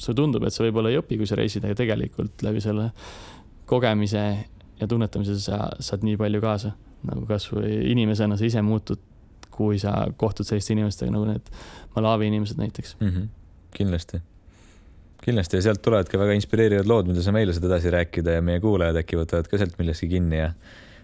[0.00, 2.88] sulle tundub, et sa võib-olla ei õpi, kui sa reisid, aga tegelikult läbi selle
[3.68, 4.24] kogemise
[4.80, 6.74] ja tunnetamise sa saad nii palju kaasa.
[7.06, 8.98] nagu kasvõi inimesena sa ise muutud,
[9.54, 11.52] kui sa kohtud selliste inimestega nagu need
[11.94, 12.96] Malawi inimesed näiteks.
[13.00, 13.08] mm.
[13.08, 13.28] -hmm.
[13.76, 14.20] kindlasti,
[15.24, 18.60] kindlasti ja sealt tulevadki väga inspireerivad lood, mida sa meile saad edasi rääkida ja meie
[18.60, 20.52] kuulajad äkki võtavad ka sealt millestki kinni ja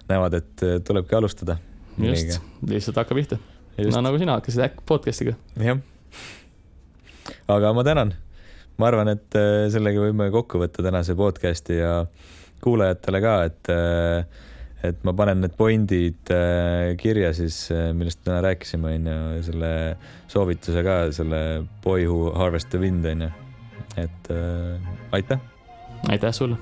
[0.09, 1.57] näevad, et eh, tulebki alustada.
[1.99, 3.39] just, lihtsalt hakka pihta.
[3.79, 5.35] no nagu sina hakkasid äkki podcast'iga.
[5.57, 5.79] jah.
[7.49, 8.15] aga ma tänan.
[8.79, 12.07] ma arvan, et äh, sellega võime kokku võtta tänase podcast'i ja
[12.65, 13.73] kuulajatele ka, et,
[14.89, 19.73] et ma panen need pointid äh, kirja siis, millest täna rääkisime, onju, selle
[20.33, 21.43] soovituse ka, selle
[21.85, 23.31] Boy who harvest the wind, onju.
[23.97, 24.81] et äh,
[25.13, 25.39] aitäh.
[26.09, 26.59] aitäh sulle.